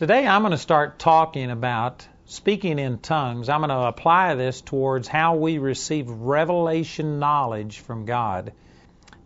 [0.00, 3.50] Today I'm going to start talking about speaking in tongues.
[3.50, 8.54] I'm going to apply this towards how we receive revelation knowledge from God.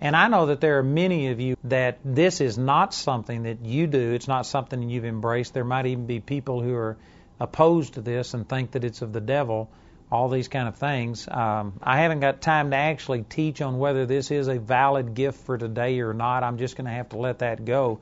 [0.00, 3.64] And I know that there are many of you that this is not something that
[3.64, 4.14] you do.
[4.14, 5.54] It's not something you've embraced.
[5.54, 6.96] There might even be people who are
[7.38, 9.70] opposed to this and think that it's of the devil,
[10.10, 11.28] all these kind of things.
[11.30, 15.38] Um, I haven't got time to actually teach on whether this is a valid gift
[15.46, 16.42] for today or not.
[16.42, 18.00] I'm just going to have to let that go.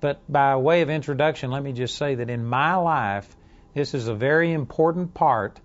[0.00, 3.36] But by way of introduction, let me just say that in my life,
[3.74, 5.60] this is a very important part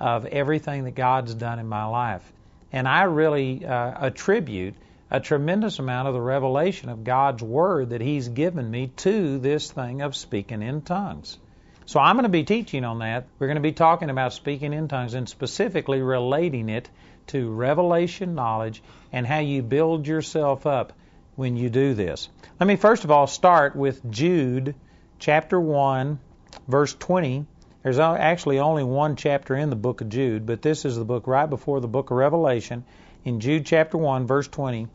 [0.00, 2.32] of everything that God's done in my life.
[2.72, 4.74] And I really uh, attribute
[5.10, 9.70] a tremendous amount of the revelation of God's Word that He's given me to this
[9.70, 11.38] thing of speaking in tongues.
[11.86, 13.28] So I'm going to be teaching on that.
[13.38, 16.90] We're going to be talking about speaking in tongues and specifically relating it
[17.28, 20.92] to revelation knowledge and how you build yourself up
[21.36, 22.28] when you do this.
[22.58, 24.74] Let me first of all start with Jude
[25.18, 26.18] chapter 1,
[26.66, 27.46] verse 20.
[27.82, 31.26] There's actually only one chapter in the book of Jude, but this is the book
[31.26, 32.84] right before the book of Revelation.
[33.24, 34.88] In Jude chapter 1, verse 20,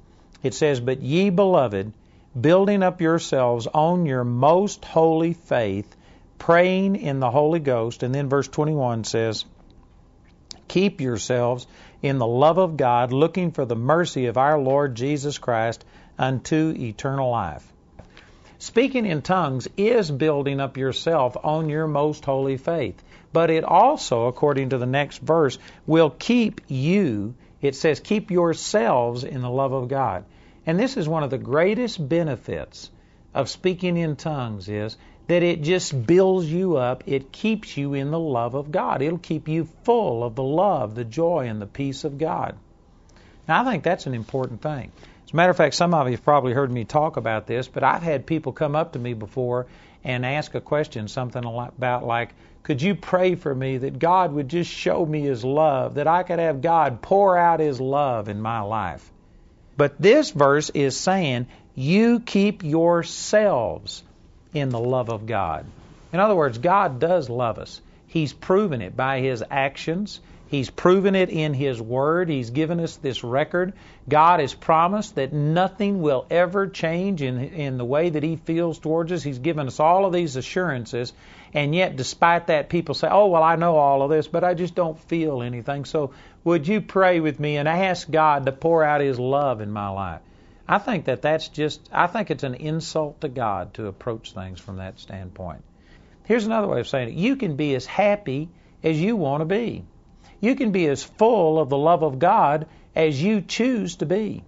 [0.44, 1.94] it says, But ye beloved,
[2.40, 5.96] building up yourselves on your most holy faith,
[6.38, 8.04] praying in the Holy Ghost.
[8.04, 9.46] And then verse 21 says,
[10.68, 11.68] Keep yourselves
[12.02, 15.86] in the love of God, looking for the mercy of our Lord Jesus Christ
[16.22, 17.68] unto eternal life.
[18.60, 23.04] Speaking in tongues is building up yourself on your most holy faith.
[23.34, 29.24] But it also, according to the next verse, will keep you, it says, keep yourselves
[29.24, 30.26] in the love of God.
[30.68, 32.92] And this is one of the greatest benefits
[33.34, 37.04] of speaking in tongues is that it just builds you up.
[37.08, 39.02] It keeps you in the love of God.
[39.02, 42.58] It'll keep you full of the love, the joy, and the peace of God.
[43.48, 44.92] Now, I think that's an important thing.
[45.32, 47.70] As a matter of fact, some of you have probably heard me talk about this,
[47.70, 49.66] but I've had people come up to me before
[50.04, 54.50] and ask a question, something about like, could you pray for me that God would
[54.50, 58.42] just show me His love, that I could have God pour out His love in
[58.42, 59.10] my life?
[59.78, 64.04] But this verse is saying, you keep yourselves
[64.54, 65.66] in the love of God.
[66.12, 67.80] In other words, God does love us.
[68.08, 70.20] He's proven it by His actions.
[70.52, 72.28] He's proven it in His Word.
[72.28, 73.72] He's given us this record.
[74.10, 78.78] God has promised that nothing will ever change in, in the way that He feels
[78.78, 79.24] towards us.
[79.24, 81.14] He's given us all of these assurances.
[81.54, 84.54] And yet, despite that, people say, Oh, well, I know all of this, but I
[84.54, 85.86] just don't feel anything.
[85.86, 86.12] So,
[86.44, 89.88] would you pray with me and ask God to pour out His love in my
[89.88, 90.20] life?
[90.68, 94.60] I think that that's just, I think it's an insult to God to approach things
[94.60, 95.64] from that standpoint.
[96.26, 98.50] Here's another way of saying it you can be as happy
[98.84, 99.86] as you want to be.
[100.42, 104.44] You can be as full of the love of God as you choose to be.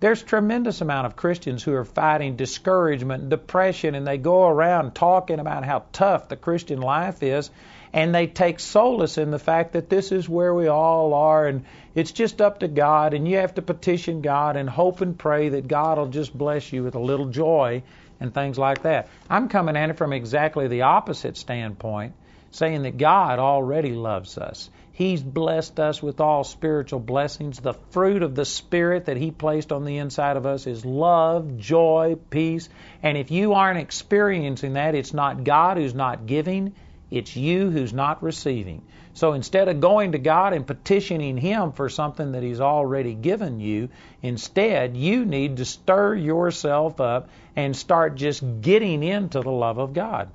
[0.00, 4.94] There's tremendous amount of Christians who are fighting discouragement and depression and they go around
[4.94, 7.50] talking about how tough the Christian life is
[7.92, 11.64] and they take solace in the fact that this is where we all are and
[11.94, 15.50] it's just up to God and you have to petition God and hope and pray
[15.50, 17.82] that God will just bless you with a little joy
[18.20, 19.08] and things like that.
[19.28, 22.14] I'm coming at it from exactly the opposite standpoint,
[22.52, 24.70] saying that God already loves us.
[25.00, 27.58] He's blessed us with all spiritual blessings.
[27.58, 31.56] The fruit of the Spirit that He placed on the inside of us is love,
[31.56, 32.68] joy, peace.
[33.02, 36.74] And if you aren't experiencing that, it's not God who's not giving,
[37.10, 38.82] it's you who's not receiving.
[39.14, 43.58] So instead of going to God and petitioning Him for something that He's already given
[43.58, 43.88] you,
[44.20, 49.94] instead you need to stir yourself up and start just getting into the love of
[49.94, 50.28] God.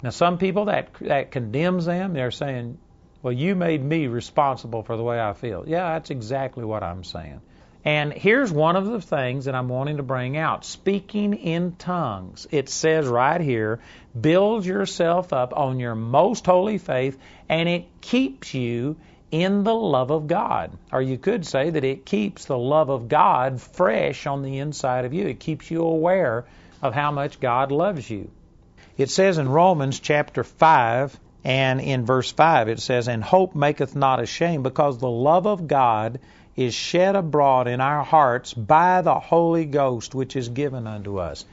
[0.00, 2.12] Now, some people that that condemns them.
[2.12, 2.78] They're saying,
[3.22, 5.64] well, you made me responsible for the way I feel.
[5.66, 7.40] Yeah, that's exactly what I'm saying.
[7.84, 12.46] And here's one of the things that I'm wanting to bring out speaking in tongues.
[12.50, 13.80] It says right here,
[14.18, 17.18] build yourself up on your most holy faith,
[17.48, 18.96] and it keeps you
[19.32, 20.76] in the love of God.
[20.92, 25.04] Or you could say that it keeps the love of God fresh on the inside
[25.04, 25.26] of you.
[25.26, 26.44] It keeps you aware
[26.82, 28.30] of how much God loves you.
[28.96, 33.96] It says in Romans chapter 5, and in verse 5 it says, And hope maketh
[33.96, 36.20] not ashamed, because the love of God
[36.56, 41.44] is shed abroad in our hearts by the Holy Ghost which is given unto us.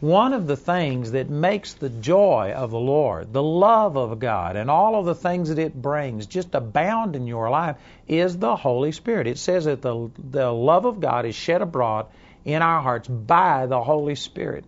[0.00, 4.56] One of the things that makes the joy of the Lord, the love of God,
[4.56, 7.76] and all of the things that it brings just abound in your life
[8.06, 9.26] is the Holy Spirit.
[9.26, 12.06] It says that the, the love of God is shed abroad
[12.44, 14.64] in our hearts by the Holy Spirit.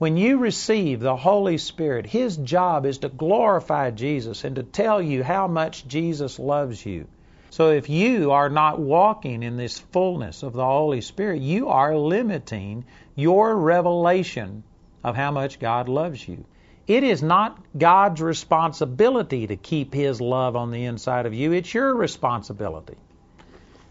[0.00, 5.02] When you receive the Holy Spirit, His job is to glorify Jesus and to tell
[5.02, 7.06] you how much Jesus loves you.
[7.50, 11.94] So if you are not walking in this fullness of the Holy Spirit, you are
[11.94, 14.62] limiting your revelation
[15.04, 16.46] of how much God loves you.
[16.86, 21.52] It is not God's responsibility to keep His love on the inside of you.
[21.52, 22.96] It's your responsibility.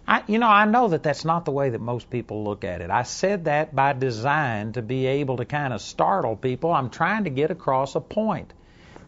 [0.10, 2.82] I, you know, I know that that's not the way that most people look at
[2.82, 2.90] it.
[2.90, 6.74] I said that by design to be able to kind of startle people.
[6.74, 8.52] I'm trying to get across a point.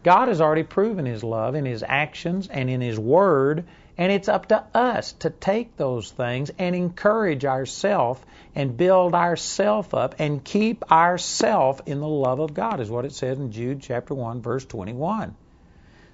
[0.04, 3.64] God has already proven His love in His actions and in His Word,
[3.98, 8.20] and it's up to us to take those things and encourage ourselves
[8.54, 13.12] and build ourself up and keep ourself in the love of God, is what it
[13.12, 15.34] says in Jude chapter 1, verse 21.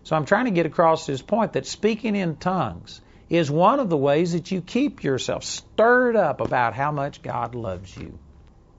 [0.04, 3.90] So I'm trying to get across this point that speaking in tongues is one of
[3.90, 8.18] the ways that you keep yourself stirred up about how much God loves you.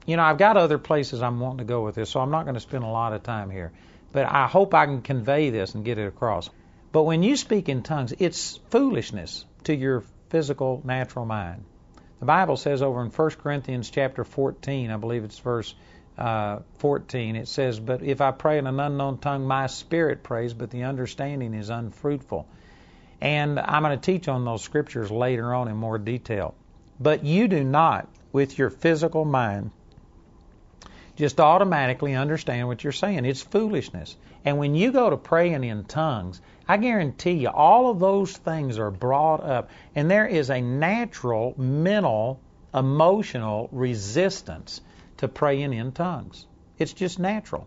[0.06, 2.44] You know, I've got other places I'm wanting to go with this, so I'm not
[2.44, 3.72] going to spend a lot of time here.
[4.12, 6.50] But I hope I can convey this and get it across.
[6.90, 11.64] But when you speak in tongues, it's foolishness to your physical, natural mind.
[12.18, 15.74] The Bible says over in 1 Corinthians chapter 14, I believe it's verse
[16.18, 20.52] uh, 14, it says, But if I pray in an unknown tongue, my spirit prays,
[20.52, 22.46] but the understanding is unfruitful.
[23.20, 26.54] And I'm going to teach on those scriptures later on in more detail.
[26.98, 29.70] But you do not, with your physical mind,
[31.16, 33.26] just automatically understand what you're saying.
[33.26, 34.16] It's foolishness.
[34.44, 38.78] And when you go to praying in tongues, I guarantee you all of those things
[38.78, 39.70] are brought up.
[39.94, 42.40] And there is a natural, mental,
[42.74, 44.80] emotional resistance
[45.18, 46.46] to praying in tongues.
[46.78, 47.66] It's just natural.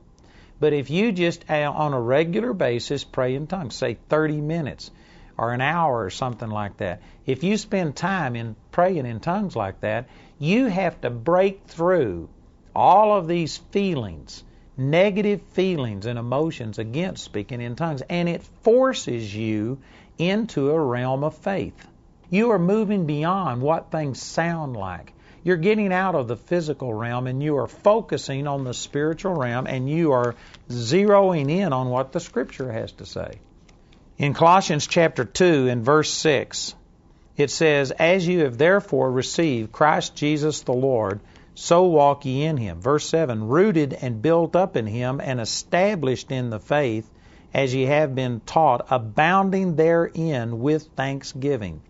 [0.59, 4.89] But if you just uh, on a regular basis pray in tongues, say 30 minutes,
[5.37, 7.01] or an hour or something like that.
[7.25, 10.07] If you spend time in praying in tongues like that,
[10.39, 12.29] you have to break through
[12.75, 14.43] all of these feelings,
[14.77, 19.79] negative feelings and emotions against speaking in tongues, and it forces you
[20.17, 21.87] into a realm of faith.
[22.29, 25.13] You are moving beyond what things sound like.
[25.43, 29.67] You're getting out of the physical realm and you are focusing on the spiritual realm
[29.67, 30.35] and you are
[30.69, 33.39] zeroing in on what the scripture has to say.
[34.15, 36.75] In Colossians chapter 2 and verse 6,
[37.35, 41.19] it says, As you have therefore received Christ Jesus the Lord,
[41.55, 42.79] so walk ye in him.
[42.79, 47.09] Verse 7, rooted and built up in him and established in the faith
[47.55, 51.81] as ye have been taught, abounding therein with thanksgiving.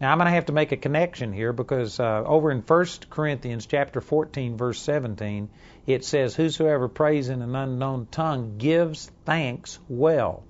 [0.00, 2.86] Now I'm going to have to make a connection here because uh, over in 1
[3.10, 5.48] Corinthians chapter 14 verse 17
[5.86, 10.42] it says whosoever prays in an unknown tongue gives thanks well.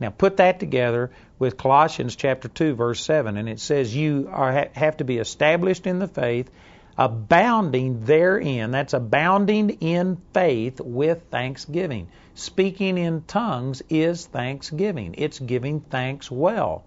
[0.00, 4.68] Now put that together with Colossians chapter 2 verse 7 and it says you are,
[4.72, 6.50] have to be established in the faith
[6.98, 12.08] abounding therein that's abounding in faith with thanksgiving.
[12.34, 15.14] Speaking in tongues is thanksgiving.
[15.18, 16.84] It's giving thanks well.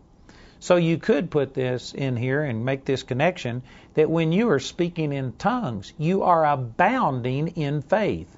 [0.59, 3.63] So you could put this in here and make this connection
[3.93, 8.35] that when you are speaking in tongues, you are abounding in faith.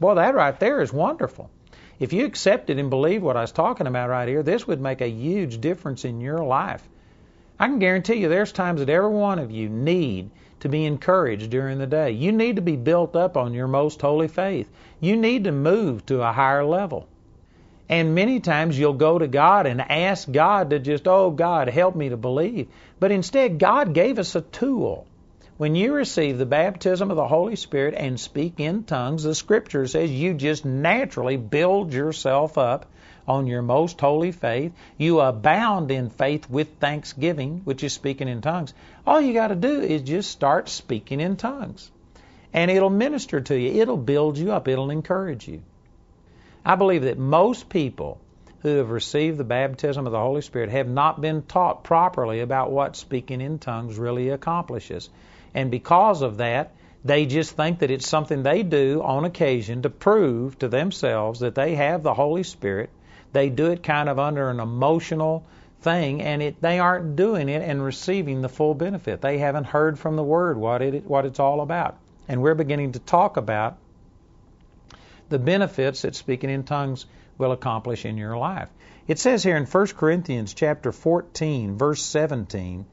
[0.00, 1.50] Boy, that right there is wonderful.
[2.00, 5.00] If you accepted and believed what I was talking about right here, this would make
[5.00, 6.88] a huge difference in your life.
[7.58, 10.30] I can guarantee you there's times that every one of you need
[10.60, 12.12] to be encouraged during the day.
[12.12, 14.70] You need to be built up on your most holy faith.
[15.00, 17.08] You need to move to a higher level.
[17.88, 21.96] And many times you'll go to God and ask God to just, oh, God, help
[21.96, 22.68] me to believe.
[23.00, 25.06] But instead, God gave us a tool.
[25.58, 29.88] When you receive the baptism of the Holy Spirit and speak in tongues, the scripture
[29.88, 32.86] says you just naturally build yourself up
[33.26, 34.72] on your most holy faith.
[34.96, 38.72] You abound in faith with thanksgiving, which is speaking in tongues.
[39.04, 41.90] All you got to do is just start speaking in tongues.
[42.52, 45.62] And it'll minister to you, it'll build you up, it'll encourage you.
[46.64, 48.20] I believe that most people
[48.60, 52.70] who have received the baptism of the Holy Spirit have not been taught properly about
[52.70, 55.10] what speaking in tongues really accomplishes.
[55.54, 56.72] And because of that,
[57.04, 61.54] they just think that it's something they do on occasion to prove to themselves that
[61.54, 62.90] they have the Holy Spirit.
[63.32, 65.44] They do it kind of under an emotional
[65.80, 69.20] thing, and it, they aren't doing it and receiving the full benefit.
[69.20, 71.96] They haven't heard from the Word what it what it's all about.
[72.26, 73.78] And we're beginning to talk about
[75.28, 78.68] the benefits that speaking in tongues will accomplish in your life.
[79.06, 82.84] It says here in 1 Corinthians chapter 14 verse 17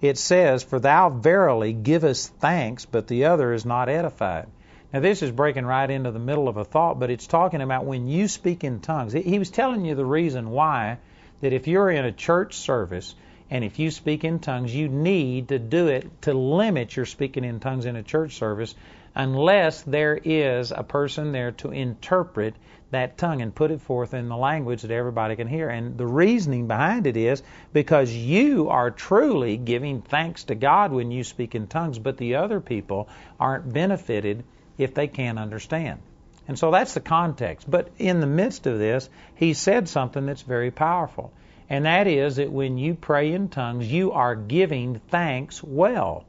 [0.00, 4.46] it says, For thou verily givest thanks, but the other is not edified.
[4.92, 7.84] Now, this is breaking right into the middle of a thought, but it's talking about
[7.84, 9.12] when you speak in tongues.
[9.12, 10.98] He was telling you the reason why
[11.40, 13.14] that if you're in a church service
[13.50, 17.44] and if you speak in tongues, you need to do it to limit your speaking
[17.44, 18.74] in tongues in a church service
[19.14, 22.54] unless there is a person there to interpret
[22.90, 25.68] that tongue and put it forth in the language that everybody can hear.
[25.68, 27.42] And the reasoning behind it is
[27.72, 32.36] because you are truly giving thanks to God when you speak in tongues, but the
[32.36, 34.44] other people aren't benefited
[34.78, 36.00] if they can't understand.
[36.48, 37.70] And so that's the context.
[37.70, 41.32] But in the midst of this, he said something that's very powerful.
[41.68, 46.24] And that is that when you pray in tongues, you are giving thanks well.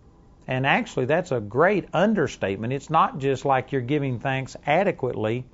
[0.48, 2.74] And actually, that's a great understatement.
[2.74, 5.46] It's not just like you're giving thanks adequately,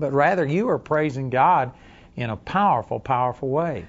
[0.00, 1.72] but rather you are praising God
[2.16, 3.86] in a powerful, powerful way.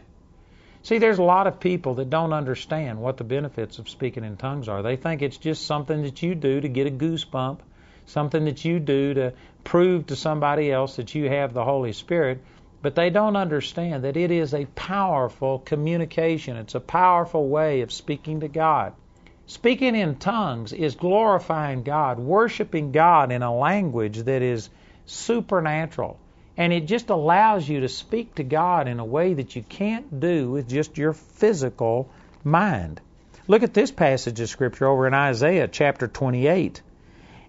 [0.83, 4.35] See, there's a lot of people that don't understand what the benefits of speaking in
[4.35, 4.81] tongues are.
[4.81, 7.59] They think it's just something that you do to get a goosebump,
[8.07, 12.43] something that you do to prove to somebody else that you have the Holy Spirit.
[12.81, 16.57] But they don't understand that it is a powerful communication.
[16.57, 18.93] It's a powerful way of speaking to God.
[19.45, 24.69] Speaking in tongues is glorifying God, worshiping God in a language that is
[25.05, 26.19] supernatural.
[26.57, 30.19] And it just allows you to speak to God in a way that you can't
[30.19, 32.09] do with just your physical
[32.43, 33.01] mind.
[33.47, 36.81] Look at this passage of Scripture over in Isaiah chapter 28.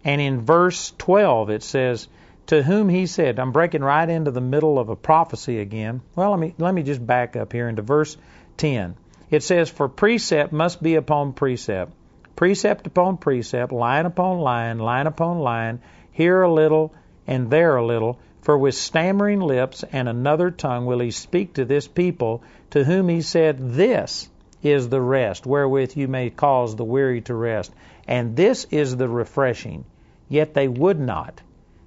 [0.04, 2.08] And in verse 12 it says,
[2.46, 6.00] To whom he said, I'm breaking right into the middle of a prophecy again.
[6.16, 8.16] Well, let me, let me just back up here into verse
[8.56, 8.96] 10.
[9.30, 11.92] It says, For precept must be upon precept,
[12.36, 15.80] precept upon precept, line upon line, line upon line,
[16.10, 16.92] here a little
[17.26, 18.18] and there a little.
[18.42, 23.08] For with stammering lips and another tongue will he speak to this people, to whom
[23.08, 24.28] he said, This
[24.62, 27.72] is the rest, wherewith you may cause the weary to rest.
[28.08, 29.84] And this is the refreshing.
[30.28, 31.40] Yet they would not.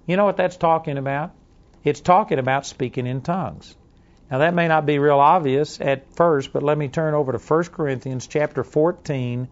[0.05, 1.31] You know what that's talking about?
[1.83, 3.75] It's talking about speaking in tongues.
[4.29, 7.37] Now that may not be real obvious at first, but let me turn over to
[7.37, 9.47] 1 Corinthians chapter 14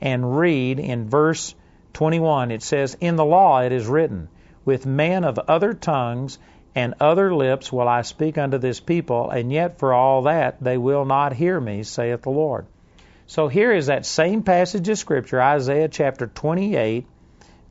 [0.00, 1.54] and read in verse
[1.94, 2.50] 21.
[2.50, 4.28] It says, In the law it is written,
[4.68, 6.38] With men of other tongues
[6.74, 10.76] and other lips will I speak unto this people, and yet for all that they
[10.76, 12.66] will not hear me, saith the Lord.
[13.26, 17.06] So here is that same passage of Scripture, Isaiah chapter 28,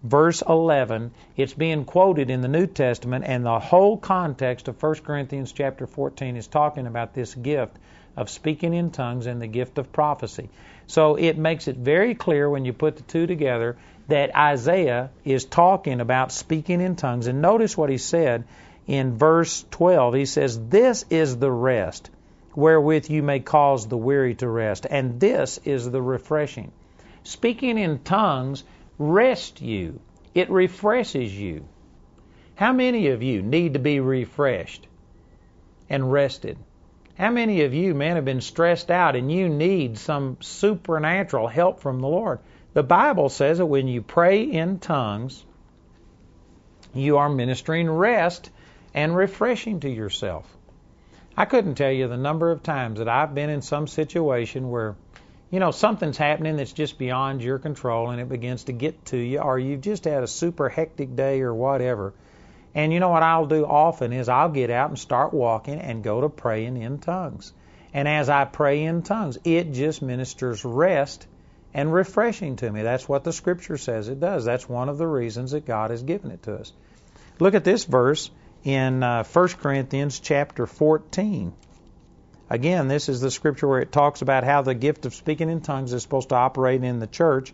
[0.02, 1.12] verse 11.
[1.36, 5.86] It's being quoted in the New Testament, and the whole context of 1 Corinthians chapter
[5.86, 7.78] 14 is talking about this gift
[8.16, 10.50] of speaking in tongues and the gift of prophecy.
[10.88, 13.78] So it makes it very clear when you put the two together
[14.08, 17.28] that Isaiah is talking about speaking in tongues.
[17.28, 18.46] And notice what he said
[18.88, 20.14] in verse 12.
[20.14, 22.10] He says, This is the rest
[22.56, 26.72] wherewith you may cause the weary to rest, and this is the refreshing.
[27.24, 28.64] Speaking in tongues
[28.98, 30.00] rest you.
[30.34, 31.66] It refreshes you.
[32.56, 34.88] How many of you need to be refreshed
[35.90, 36.58] and rested?
[37.16, 41.80] How many of you, man, have been stressed out and you need some supernatural help
[41.80, 42.40] from the Lord?
[42.78, 45.44] The Bible says that when you pray in tongues,
[46.94, 48.52] you are ministering rest
[48.94, 50.46] and refreshing to yourself.
[51.36, 54.96] I couldn't tell you the number of times that I've been in some situation where
[55.50, 59.18] you know, something's happening that's just beyond your control and it begins to get to
[59.18, 62.14] you, or you've just had a super hectic day or whatever.
[62.76, 66.04] And you know what I'll do often is I'll get out and start walking and
[66.04, 67.54] go to praying in tongues.
[67.92, 71.26] And as I pray in tongues, it just ministers rest
[71.78, 72.82] and refreshing to me.
[72.82, 74.44] That's what the scripture says it does.
[74.44, 76.74] That's one of the reasons that God has given it to us.
[77.40, 78.32] Look at this verse
[78.64, 81.54] in uh, 1 Corinthians chapter 14.
[82.50, 85.62] Again, this is the scripture where it talks about how the gift of speaking in
[85.62, 87.54] tongues is supposed to operate in the church.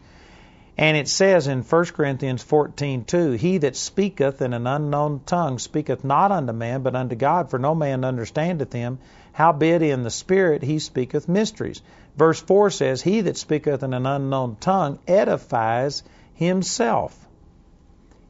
[0.76, 6.04] And it says in 1 Corinthians 14:2, He that speaketh in an unknown tongue speaketh
[6.04, 8.98] not unto man, but unto God, for no man understandeth him.
[9.34, 11.84] Howbeit in the Spirit he speaketh mysteries.
[12.16, 16.02] Verse 4 says, He that speaketh in an unknown tongue edifies
[16.34, 17.28] himself.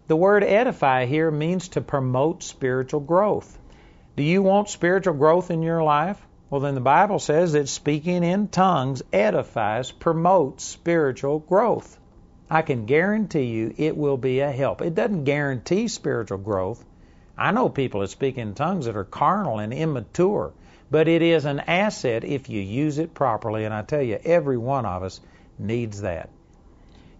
[0.07, 3.57] The word edify here means to promote spiritual growth.
[4.17, 6.21] Do you want spiritual growth in your life?
[6.49, 11.97] Well, then the Bible says that speaking in tongues edifies, promotes spiritual growth.
[12.49, 14.81] I can guarantee you it will be a help.
[14.81, 16.83] It doesn't guarantee spiritual growth.
[17.37, 20.53] I know people that speak in tongues that are carnal and immature,
[20.91, 24.57] but it is an asset if you use it properly, and I tell you, every
[24.57, 25.19] one of us
[25.57, 26.29] needs that.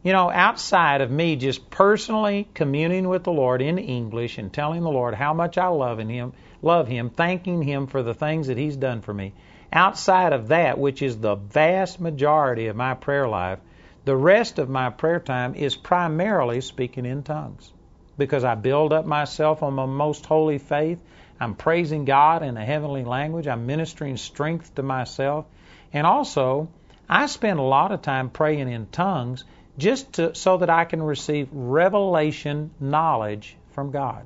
[0.04, 4.84] You know, outside of me just personally communing with the Lord in English and telling
[4.84, 8.58] the Lord how much I love Him, love Him, thanking Him for the things that
[8.58, 9.34] He's done for me.
[9.72, 13.60] Outside of that, which is the vast majority of my prayer life,
[14.06, 17.72] the rest of my prayer time is primarily speaking in tongues
[18.18, 21.00] because I build up myself on my most holy faith.
[21.40, 23.48] I'm praising God in a heavenly language.
[23.48, 25.46] I'm ministering strength to myself.
[25.92, 26.70] And also,
[27.10, 29.44] I spend a lot of time praying in tongues
[29.78, 34.26] just to, so that I can receive revelation knowledge from God.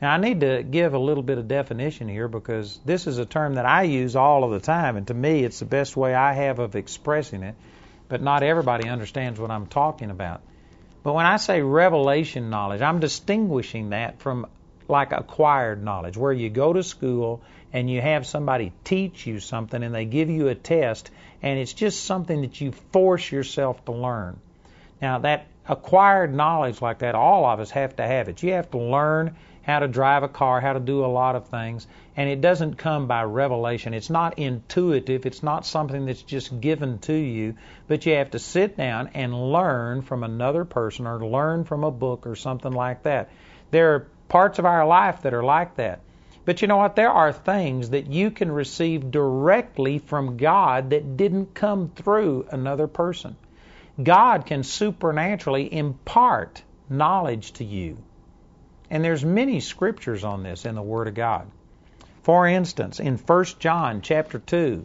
[0.00, 3.26] Now, I need to give a little bit of definition here because this is a
[3.26, 6.14] term that I use all of the time, and to me, it's the best way
[6.14, 7.54] I have of expressing it,
[8.10, 10.42] but not everybody understands what I'm talking about.
[11.02, 14.46] But when I say revelation knowledge, I'm distinguishing that from
[14.88, 17.40] like acquired knowledge, where you go to school
[17.72, 21.72] and you have somebody teach you something and they give you a test and it's
[21.72, 24.38] just something that you force yourself to learn.
[25.00, 28.42] Now, that acquired knowledge like that, all of us have to have it.
[28.42, 31.48] You have to learn how to drive a car, how to do a lot of
[31.48, 31.86] things,
[32.16, 33.94] and it doesn't come by revelation.
[33.94, 37.54] It's not intuitive, it's not something that's just given to you,
[37.86, 41.90] but you have to sit down and learn from another person or learn from a
[41.90, 43.30] book or something like that.
[43.70, 46.00] There are parts of our life that are like that.
[46.44, 46.96] But you know what?
[46.96, 52.86] There are things that you can receive directly from God that didn't come through another
[52.86, 53.36] person.
[54.02, 57.98] God can supernaturally impart knowledge to you.
[58.90, 61.46] And there's many scriptures on this in the Word of God.
[62.22, 64.84] For instance, in 1 John chapter 2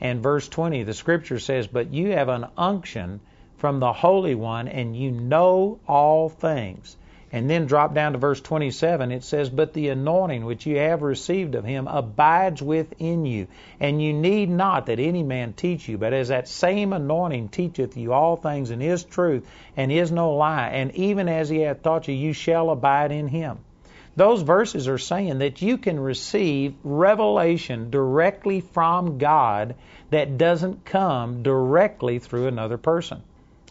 [0.00, 3.20] and verse 20, the scripture says, But you have an unction
[3.56, 6.96] from the Holy One, and you know all things.
[7.34, 11.02] And then drop down to verse 27, it says, But the anointing which you have
[11.02, 13.48] received of him abides within you,
[13.80, 17.96] and you need not that any man teach you, but as that same anointing teacheth
[17.96, 19.44] you all things and is truth,
[19.76, 23.26] and is no lie, and even as he hath taught you, you shall abide in
[23.26, 23.58] him.
[24.14, 29.74] Those verses are saying that you can receive revelation directly from God
[30.10, 33.22] that doesn't come directly through another person.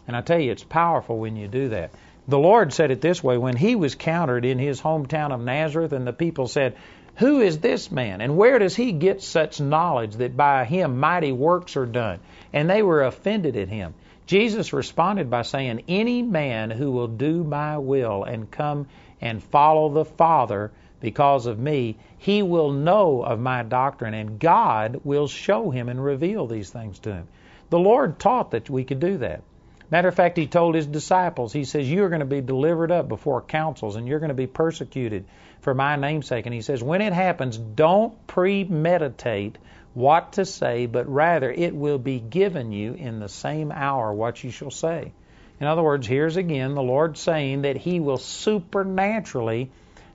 [0.06, 1.92] And I tell you, it's powerful when you do that.
[2.26, 5.92] The Lord said it this way when he was countered in his hometown of Nazareth,
[5.92, 6.74] and the people said,
[7.16, 8.22] Who is this man?
[8.22, 12.20] And where does he get such knowledge that by him mighty works are done?
[12.50, 13.92] And they were offended at him.
[14.26, 18.86] Jesus responded by saying, Any man who will do my will and come
[19.20, 25.02] and follow the Father because of me, he will know of my doctrine, and God
[25.04, 27.28] will show him and reveal these things to him.
[27.68, 29.42] The Lord taught that we could do that.
[29.90, 33.06] Matter of fact, he told his disciples, he says, You're going to be delivered up
[33.08, 35.26] before councils and you're going to be persecuted
[35.60, 36.46] for my namesake.
[36.46, 39.58] And he says, When it happens, don't premeditate
[39.92, 44.42] what to say, but rather it will be given you in the same hour what
[44.42, 45.12] you shall say.
[45.60, 49.70] In other words, here's again the Lord saying that He will supernaturally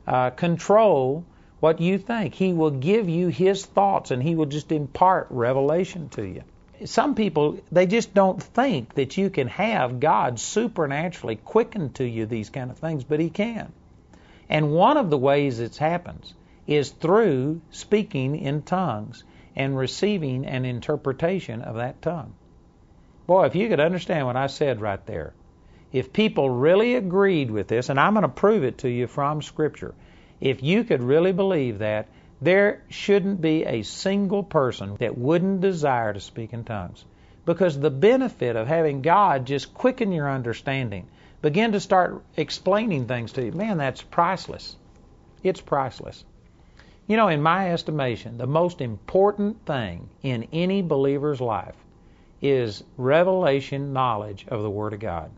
[0.07, 1.23] uh, control
[1.59, 2.33] what you think.
[2.33, 6.43] He will give you His thoughts and He will just impart revelation to you
[6.85, 12.25] some people they just don't think that you can have God supernaturally quicken to you
[12.25, 13.71] these kind of things, but He can.
[14.49, 16.33] And one of the ways it happens
[16.65, 19.23] is through speaking in tongues
[19.55, 22.33] and receiving an interpretation of that tongue.
[23.27, 25.33] Boy, if you could understand what I said right there,
[25.91, 29.41] if people really agreed with this, and I'm going to prove it to you from
[29.41, 29.93] Scripture,
[30.39, 32.07] if you could really believe that,
[32.41, 37.03] there shouldn't be a single person that wouldn't desire to speak in tongues.
[37.45, 41.07] Because the benefit of having God just quicken your understanding,
[41.41, 44.75] begin to start explaining things to you, man, that's priceless.
[45.43, 46.23] It's priceless.
[47.07, 51.75] You know, in my estimation, the most important thing in any believer's life
[52.41, 55.31] is revelation knowledge of the Word of God.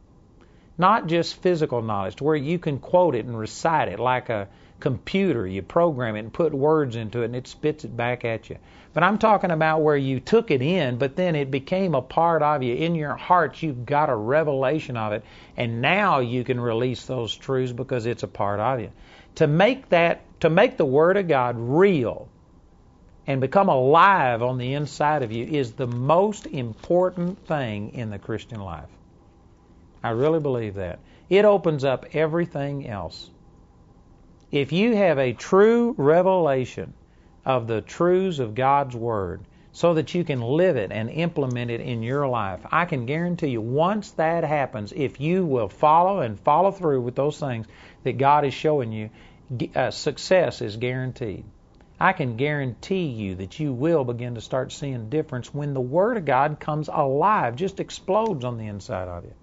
[0.78, 4.50] Not just physical knowledge, to where you can quote it and recite it like a
[4.82, 5.48] computer.
[5.48, 8.58] You program it and put words into it and it spits it back at you.
[8.94, 12.42] But I'm talking about where you took it in, but then it became a part
[12.42, 12.76] of you.
[12.76, 15.24] In your heart, you've got a revelation of it,
[15.56, 18.92] and now you can release those truths because it's a part of you.
[19.36, 22.28] To make that, to make the Word of God real
[23.28, 28.20] and become alive on the inside of you is the most important thing in the
[28.20, 28.90] Christian life.
[30.04, 31.00] I really believe that.
[31.30, 33.30] It opens up everything else.
[34.52, 36.94] If you have a true revelation
[37.46, 41.80] of the truths of God's Word so that you can live it and implement it
[41.80, 46.38] in your life, I can guarantee you once that happens, if you will follow and
[46.38, 47.66] follow through with those things
[48.04, 49.10] that God is showing you,
[49.74, 51.46] uh, success is guaranteed.
[51.98, 56.18] I can guarantee you that you will begin to start seeing difference when the Word
[56.18, 59.34] of God comes alive, just explodes on the inside of you.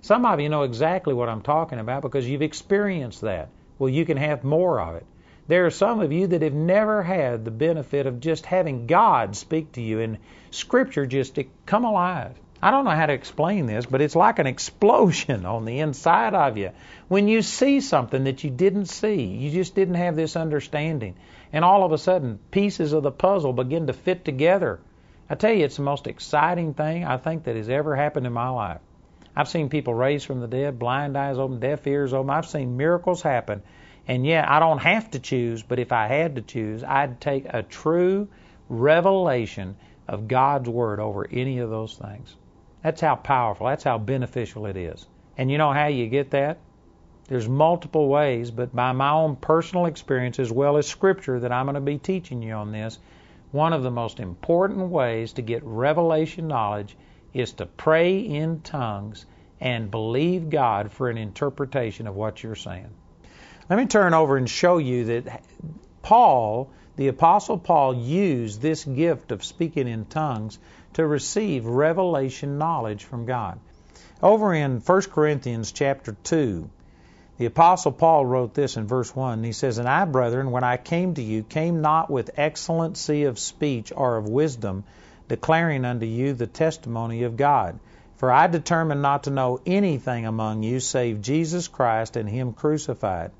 [0.00, 3.50] Some of you know exactly what I'm talking about because you've experienced that.
[3.78, 5.06] Well, you can have more of it.
[5.46, 9.36] There are some of you that have never had the benefit of just having God
[9.36, 10.18] speak to you and
[10.50, 12.38] Scripture just to come alive.
[12.62, 16.34] I don't know how to explain this, but it's like an explosion on the inside
[16.34, 16.70] of you.
[17.08, 21.16] When you see something that you didn't see, you just didn't have this understanding,
[21.52, 24.80] and all of a sudden pieces of the puzzle begin to fit together.
[25.28, 28.32] I tell you, it's the most exciting thing I think that has ever happened in
[28.32, 28.80] my life.
[29.36, 32.30] I've seen people raised from the dead, blind eyes open, deaf ears open.
[32.30, 33.62] I've seen miracles happen.
[34.06, 37.46] And yet, I don't have to choose, but if I had to choose, I'd take
[37.48, 38.28] a true
[38.68, 42.36] revelation of God's Word over any of those things.
[42.82, 45.06] That's how powerful, that's how beneficial it is.
[45.38, 46.58] And you know how you get that?
[47.26, 51.64] There's multiple ways, but by my own personal experience as well as scripture that I'm
[51.64, 52.98] going to be teaching you on this,
[53.50, 56.96] one of the most important ways to get revelation knowledge
[57.34, 59.26] is to pray in tongues
[59.60, 62.90] and believe God for an interpretation of what you're saying.
[63.68, 65.42] Let me turn over and show you that
[66.02, 70.58] Paul, the Apostle Paul, used this gift of speaking in tongues
[70.94, 73.58] to receive revelation knowledge from God.
[74.22, 76.70] Over in 1 Corinthians chapter 2,
[77.36, 79.42] the Apostle Paul wrote this in verse 1.
[79.42, 83.40] He says, And I, brethren, when I came to you, came not with excellency of
[83.40, 84.84] speech or of wisdom,
[85.28, 87.78] declaring unto you the testimony of God.
[88.16, 93.32] For I determined not to know anything among you save Jesus Christ and Him crucified.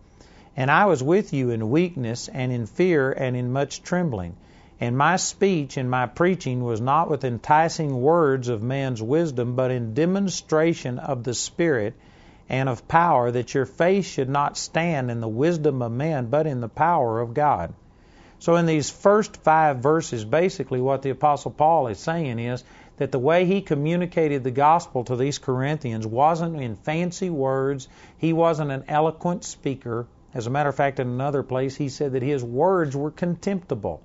[0.57, 4.37] And I was with you in weakness and in fear and in much trembling.
[4.81, 9.71] And my speech and my preaching was not with enticing words of man's wisdom, but
[9.71, 11.95] in demonstration of the Spirit
[12.49, 16.47] and of power, that your faith should not stand in the wisdom of man, but
[16.47, 17.73] in the power of God.
[18.45, 22.63] So, in these first five verses, basically what the Apostle Paul is saying is
[22.99, 28.35] that the way he communicated the gospel to these Corinthians wasn't in fancy words, he
[28.35, 30.07] wasn't an eloquent speaker.
[30.35, 34.03] As a matter of fact, in another place, he said that his words were contemptible.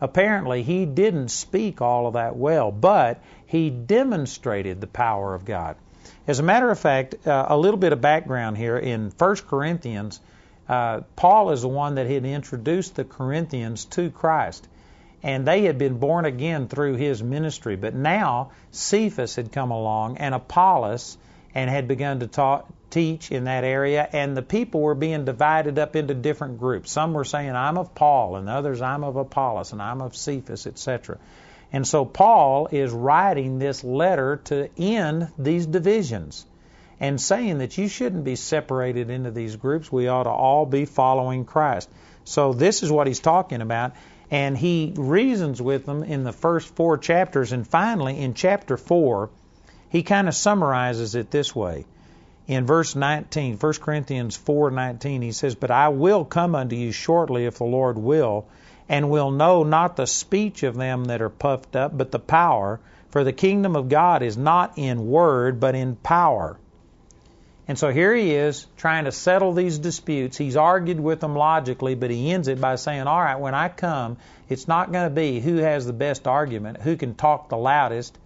[0.00, 5.74] Apparently, he didn't speak all of that well, but he demonstrated the power of God.
[6.28, 10.20] As a matter of fact, uh, a little bit of background here in 1 Corinthians,
[10.70, 14.68] uh, Paul is the one that had introduced the Corinthians to Christ.
[15.20, 17.74] And they had been born again through his ministry.
[17.74, 21.18] But now Cephas had come along and Apollos
[21.56, 25.96] and had begun to teach in that area, and the people were being divided up
[25.96, 26.92] into different groups.
[26.92, 30.68] Some were saying, I'm of Paul, and others, I'm of Apollos, and I'm of Cephas,
[30.68, 31.18] etc.
[31.72, 36.46] And so Paul is writing this letter to end these divisions
[37.00, 39.90] and saying that you shouldn't be separated into these groups.
[39.90, 41.88] We ought to all be following Christ.
[42.24, 43.92] So this is what he's talking about.
[44.30, 47.52] And he reasons with them in the first four chapters.
[47.52, 49.30] And finally, in chapter 4,
[49.88, 51.86] he kind of summarizes it this way.
[52.46, 57.46] In verse 19, 1 Corinthians 4:19, he says, "But I will come unto you shortly
[57.46, 58.44] if the Lord will,
[58.88, 62.80] and will know not the speech of them that are puffed up, but the power.
[63.10, 66.58] For the kingdom of God is not in word, but in power.
[67.70, 70.36] And so here he is trying to settle these disputes.
[70.36, 73.68] He's argued with them logically, but he ends it by saying, All right, when I
[73.68, 74.16] come,
[74.48, 78.18] it's not going to be who has the best argument, who can talk the loudest,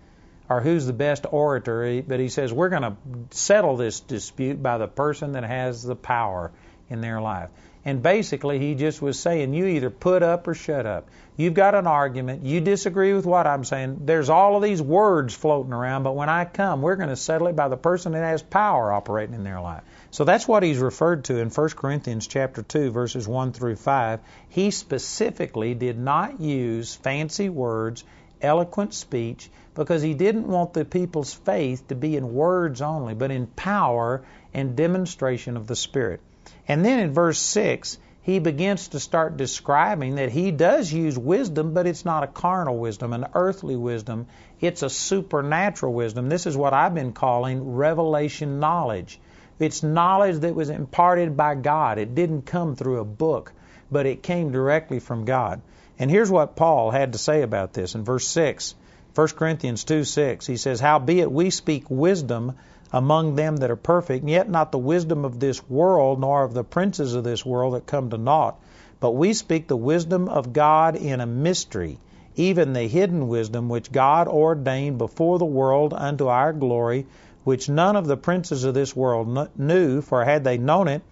[0.48, 2.02] or who's the best orator.
[2.08, 2.96] But he says, We're going to
[3.32, 6.50] settle this dispute by the person that has the power
[6.88, 7.50] in their life.
[7.86, 11.08] And basically, he just was saying, you either put up or shut up.
[11.36, 12.42] You've got an argument.
[12.44, 14.06] You disagree with what I'm saying.
[14.06, 17.48] There's all of these words floating around, but when I come, we're going to settle
[17.48, 19.82] it by the person that has power operating in their life.
[20.12, 24.20] So that's what he's referred to in 1 Corinthians chapter 2 verses 1 through 5.
[24.48, 28.04] He specifically did not use fancy words,
[28.40, 33.30] eloquent speech, because he didn't want the people's faith to be in words only, but
[33.30, 36.20] in power and demonstration of the Spirit.
[36.66, 41.74] And then in verse 6, he begins to start describing that he does use wisdom,
[41.74, 44.26] but it's not a carnal wisdom, an earthly wisdom.
[44.60, 46.30] It's a supernatural wisdom.
[46.30, 49.20] This is what I've been calling revelation knowledge.
[49.58, 51.98] It's knowledge that was imparted by God.
[51.98, 53.52] It didn't come through a book,
[53.90, 55.60] but it came directly from God.
[55.98, 58.74] And here's what Paul had to say about this in verse 6.
[59.14, 60.46] 1 Corinthians 2 6.
[60.46, 62.54] He says, Howbeit we speak wisdom
[62.94, 66.62] among them that are perfect, yet not the wisdom of this world, nor of the
[66.62, 68.56] princes of this world that come to naught.
[69.00, 71.98] But we speak the wisdom of God in a mystery,
[72.36, 77.06] even the hidden wisdom which God ordained before the world unto our glory,
[77.42, 81.02] which none of the princes of this world knew, for had they known it,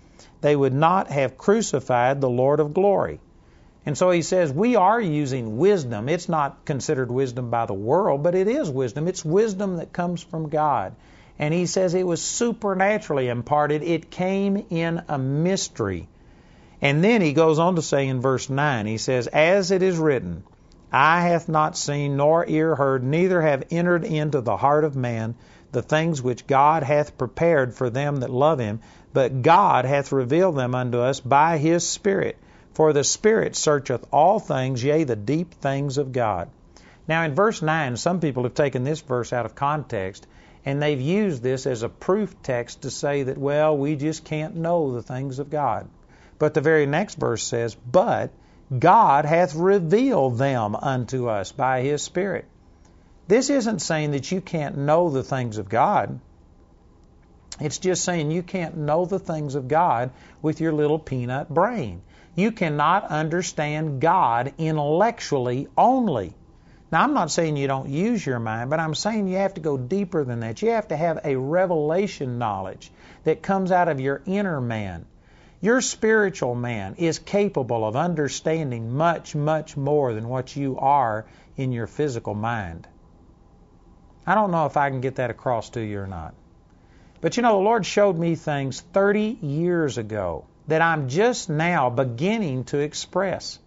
[0.41, 3.19] they would not have crucified the Lord of glory.
[3.85, 6.09] And so he says, we are using wisdom.
[6.09, 9.09] It's not considered wisdom by the world, but it is wisdom.
[9.09, 10.95] It's wisdom that comes from God.
[11.43, 13.83] And he says it was supernaturally imparted.
[13.83, 16.07] It came in a mystery.
[16.81, 19.99] And then he goes on to say in verse 9, he says, As it is
[19.99, 20.45] written,
[20.93, 25.35] Eye hath not seen, nor ear heard, neither have entered into the heart of man
[25.73, 28.79] the things which God hath prepared for them that love him,
[29.13, 32.39] but God hath revealed them unto us by his Spirit.
[32.73, 36.51] For the Spirit searcheth all things, yea, the deep things of God.
[37.09, 40.29] Now, in verse 9, some people have taken this verse out of context
[40.65, 44.57] and they've used this as a proof text to say that, well, we just can't
[44.57, 45.89] know the things of God.
[46.39, 48.31] But the very next verse says, But
[48.77, 52.47] God hath revealed them unto us by his Spirit.
[53.29, 56.19] This isn't saying that you can't know the things of God.
[57.61, 62.03] It's just saying you can't know the things of God with your little peanut brain.
[62.35, 66.35] You cannot understand God intellectually only.
[66.93, 69.63] Now, I'm not saying you don't use your mind, but I'm saying you have to
[69.63, 70.61] go deeper than that.
[70.61, 72.93] You have to have a revelation knowledge
[73.25, 75.07] that comes out of your inner man.
[75.63, 81.25] Your spiritual man is capable of understanding much, much more than what you are
[81.57, 82.87] in your physical mind.
[84.27, 86.35] I don't know if I can get that across to you or not.
[87.23, 91.89] But you know, the Lord showed me things 30 years ago that I'm just now
[91.89, 93.59] beginning to express.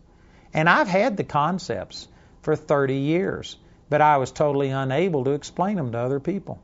[0.54, 2.08] And I've had the concepts
[2.46, 3.58] for 30 years,
[3.90, 6.60] but I was totally unable to explain them to other people.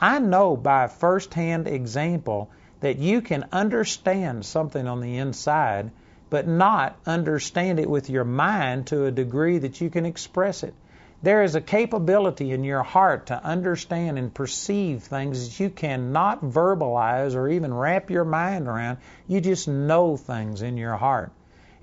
[0.00, 2.48] I know by firsthand example
[2.80, 5.90] that you can understand something on the inside,
[6.30, 10.72] but not understand it with your mind to a degree that you can express it.
[11.22, 16.42] There is a capability in your heart to understand and perceive things that you cannot
[16.42, 18.96] verbalize or even wrap your mind around.
[19.28, 21.30] You just know things in your heart.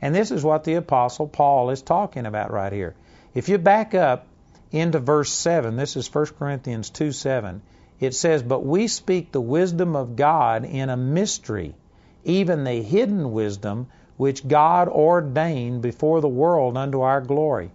[0.01, 2.95] And this is what the Apostle Paul is talking about right here.
[3.37, 4.25] If you back up
[4.71, 7.61] into verse 7, this is 1 Corinthians 2 7,
[7.99, 11.75] it says, But we speak the wisdom of God in a mystery,
[12.23, 17.71] even the hidden wisdom which God ordained before the world unto our glory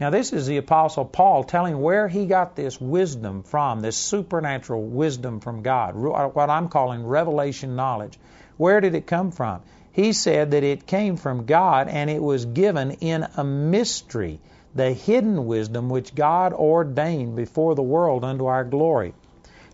[0.00, 4.84] now, this is the Apostle Paul telling where he got this wisdom from, this supernatural
[4.84, 8.16] wisdom from God, uh, what I'm calling revelation knowledge.
[8.56, 9.62] Where did it come from?
[9.90, 14.38] He said that it came from God and it was given in a mystery,
[14.74, 19.14] the hidden wisdom which God ordained before the world unto our glory.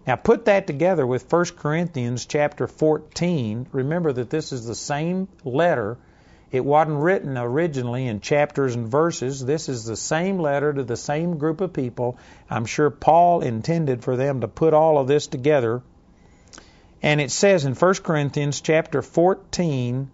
[0.06, 3.66] Now put that together with 1 Corinthians chapter 14.
[3.72, 5.96] Remember that this is the same letter
[6.54, 9.44] it wasn't written originally in chapters and verses.
[9.44, 12.16] This is the same letter to the same group of people.
[12.48, 15.82] I'm sure Paul intended for them to put all of this together.
[17.02, 20.12] And it says in 1 Corinthians chapter 14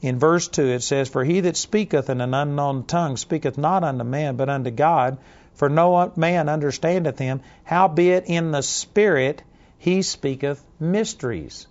[0.00, 3.84] in verse 2 it says for he that speaketh in an unknown tongue speaketh not
[3.84, 5.18] unto man but unto God
[5.54, 9.42] for no man understandeth him howbeit in the spirit
[9.78, 11.68] he speaketh mysteries.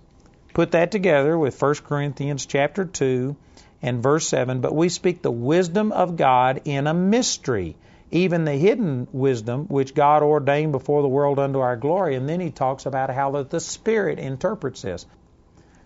[0.53, 3.35] Put that together with 1 Corinthians chapter 2
[3.81, 7.75] and verse 7 But we speak the wisdom of God in a mystery,
[8.09, 12.15] even the hidden wisdom which God ordained before the world unto our glory.
[12.15, 15.05] And then he talks about how the Spirit interprets this.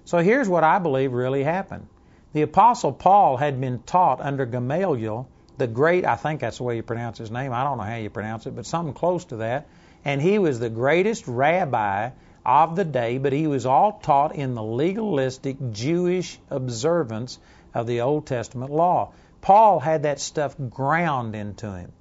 [0.06, 1.88] So here's what I believe really happened.
[2.34, 6.78] The Apostle Paul had been taught under Gamaliel, the great, I think that's the way
[6.78, 9.38] you pronounce his name, I don't know how you pronounce it, but something close to
[9.38, 9.68] that.
[10.06, 12.12] And he was the greatest rabbi
[12.46, 17.38] of the day, but he was all taught in the legalistic Jewish observance
[17.74, 19.12] of the Old Testament law.
[19.42, 21.92] Paul had that stuff ground into him.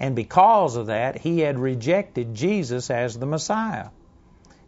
[0.00, 3.88] And because of that, he had rejected Jesus as the Messiah.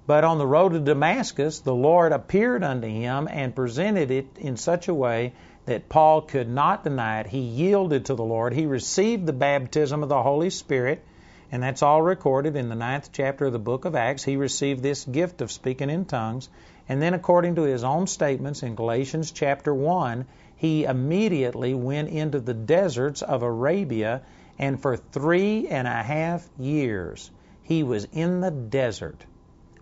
[0.07, 4.57] But on the road to Damascus, the Lord appeared unto him and presented it in
[4.57, 5.33] such a way
[5.64, 7.27] that Paul could not deny it.
[7.27, 8.53] He yielded to the Lord.
[8.53, 11.03] He received the baptism of the Holy Spirit,
[11.51, 14.23] and that's all recorded in the ninth chapter of the book of Acts.
[14.23, 16.49] He received this gift of speaking in tongues.
[16.88, 22.38] And then, according to his own statements in Galatians chapter 1, he immediately went into
[22.38, 24.23] the deserts of Arabia,
[24.57, 27.33] and for three and a half years
[27.64, 29.27] he was in the desert.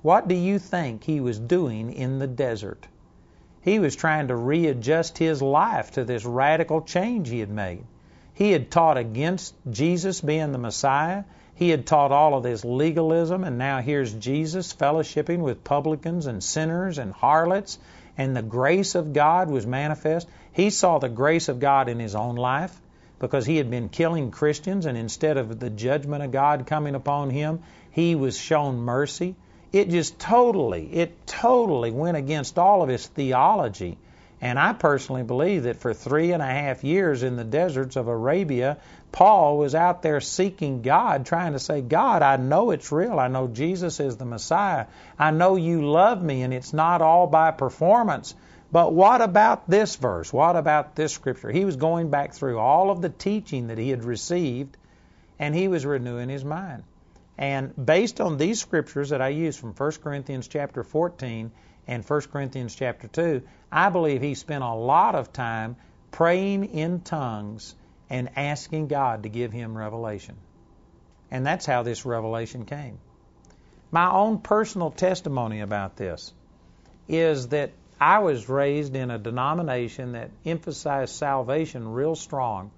[0.05, 2.87] What do you think he was doing in the desert?
[3.63, 7.85] He was trying to readjust his life to this radical change he had made.
[8.35, 11.25] He had taught against Jesus being the Messiah.
[11.55, 16.45] He had taught all of this legalism, and now here's Jesus fellowshipping with publicans and
[16.45, 17.79] sinners and harlots,
[18.19, 20.29] and the grace of God was manifest.
[20.53, 22.79] He saw the grace of God in his own life
[23.19, 27.31] because he had been killing Christians, and instead of the judgment of God coming upon
[27.31, 29.35] him, he was shown mercy.
[29.75, 33.99] It just totally, it totally went against all of his theology
[34.45, 38.09] and I personally believe that for three and a half years in the deserts of
[38.09, 38.77] Arabia,
[39.11, 43.19] Paul was out there seeking God, trying to say, God, I know it's real.
[43.19, 44.85] I know Jesus is the Messiah.
[45.19, 48.35] I know you love me, and it's not all by performance.
[48.71, 50.31] But what about this verse?
[50.31, 51.51] What about this scripture?
[51.51, 54.77] He was going back through all of the teaching that he had received,
[55.39, 56.83] and he was renewing his mind.
[57.37, 61.51] And based on these scriptures that I use from 1 Corinthians chapter 14,
[61.87, 65.77] and 1 Corinthians chapter 2, I believe he spent a lot of time
[66.11, 67.75] praying in tongues
[68.09, 70.37] and asking God to give him revelation.
[71.31, 72.99] And that's how this revelation came.
[73.91, 76.33] My own personal testimony about this
[77.09, 82.71] is that I was raised in a denomination that emphasized salvation real strong.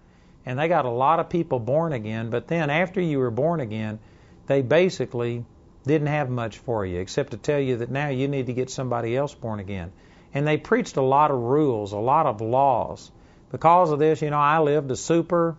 [0.44, 3.60] And they got a lot of people born again, but then after you were born
[3.60, 3.98] again,
[4.46, 5.44] they basically
[5.86, 8.70] didn't have much for you except to tell you that now you need to get
[8.70, 9.92] somebody else born again.
[10.34, 13.10] And they preached a lot of rules, a lot of laws.
[13.50, 15.56] Because of this, you know, I lived a super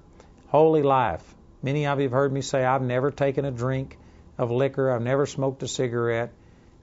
[0.49, 1.23] holy life.
[1.63, 3.97] Many of you have heard me say I've never taken a drink
[4.37, 6.31] of liquor, I've never smoked a cigarette,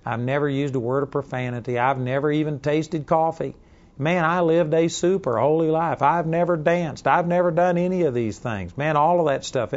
[0.05, 3.55] I've never used a word of profanity, I've never even tasted coffee.
[3.97, 6.03] Man, I lived a super holy life.
[6.03, 7.07] I've never danced.
[7.07, 8.77] I've never done any of these things.
[8.77, 9.73] Man, all of that stuff.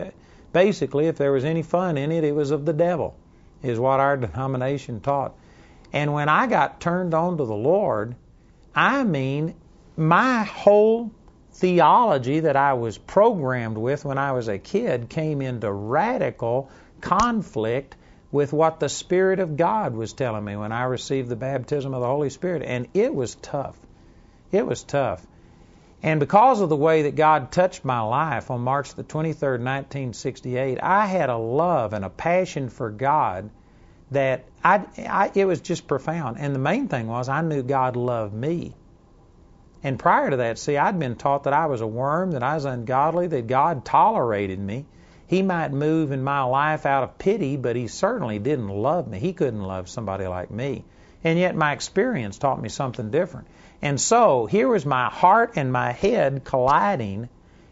[0.57, 3.13] Basically, if there was any fun in it, it was of the devil,
[3.61, 5.35] is what our denomination taught.
[5.93, 8.15] And when I got turned on to the Lord,
[8.73, 9.53] I mean,
[9.95, 11.11] my whole
[11.51, 17.95] theology that I was programmed with when I was a kid came into radical conflict
[18.31, 22.01] with what the Spirit of God was telling me when I received the baptism of
[22.01, 22.63] the Holy Spirit.
[22.63, 23.77] And it was tough.
[24.51, 25.23] It was tough.
[26.03, 30.79] And because of the way that God touched my life on March the 23rd, 1968,
[30.81, 33.49] I had a love and a passion for God
[34.11, 36.37] that I, I, it was just profound.
[36.39, 38.75] And the main thing was I knew God loved me.
[39.83, 42.55] And prior to that, see, I'd been taught that I was a worm, that I
[42.55, 44.85] was ungodly, that God tolerated me.
[45.27, 49.19] He might move in my life out of pity, but He certainly didn't love me.
[49.19, 50.85] He couldn't love somebody like me.
[51.27, 53.47] And yet my experience taught me something different.
[53.81, 57.27] And so here was my heart and my head colliding,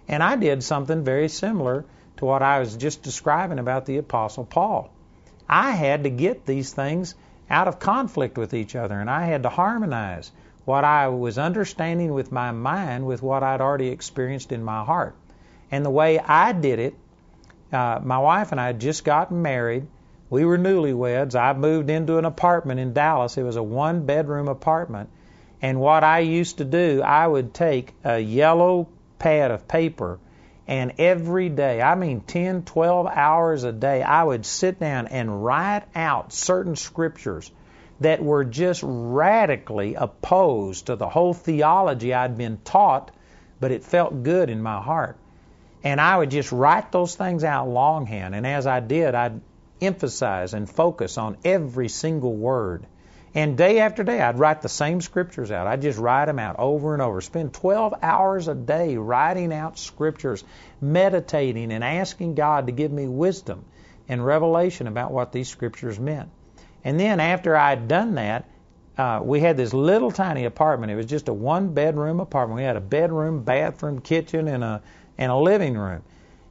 [0.09, 1.85] and I did something very similar
[2.17, 4.89] to what I was just describing about the Apostle Paul.
[5.47, 7.15] I had to get these things
[7.49, 10.33] out of conflict with each other, and I had to harmonize
[10.65, 15.15] what I was understanding with my mind with what I'd already experienced in my heart.
[15.71, 16.95] And the way I did it,
[17.71, 19.87] uh, my wife and I had just gotten married.
[20.29, 21.35] We were newlyweds.
[21.35, 23.37] I moved into an apartment in Dallas.
[23.37, 25.09] It was a one bedroom apartment.
[25.61, 28.87] And what I used to do, I would take a yellow
[29.19, 30.19] pad of paper
[30.67, 35.43] and every day, I mean 10, 12 hours a day, I would sit down and
[35.43, 37.51] write out certain scriptures
[37.99, 43.11] that were just radically opposed to the whole theology I'd been taught,
[43.59, 45.17] but it felt good in my heart.
[45.83, 48.33] And I would just write those things out longhand.
[48.33, 49.39] And as I did, I'd
[49.81, 52.85] emphasize and focus on every single word.
[53.33, 55.67] And day after day, I'd write the same scriptures out.
[55.67, 57.19] I'd just write them out over and over.
[57.19, 60.43] Spend 12 hours a day writing out scriptures,
[60.79, 63.65] meditating, and asking God to give me wisdom
[64.07, 66.29] and revelation about what these scriptures meant.
[66.85, 68.45] And then after I'd done that,
[68.97, 70.91] uh, we had this little tiny apartment.
[70.91, 72.57] It was just a one bedroom apartment.
[72.57, 74.81] We had a bedroom, bathroom, kitchen, and a
[75.17, 76.03] and a living room.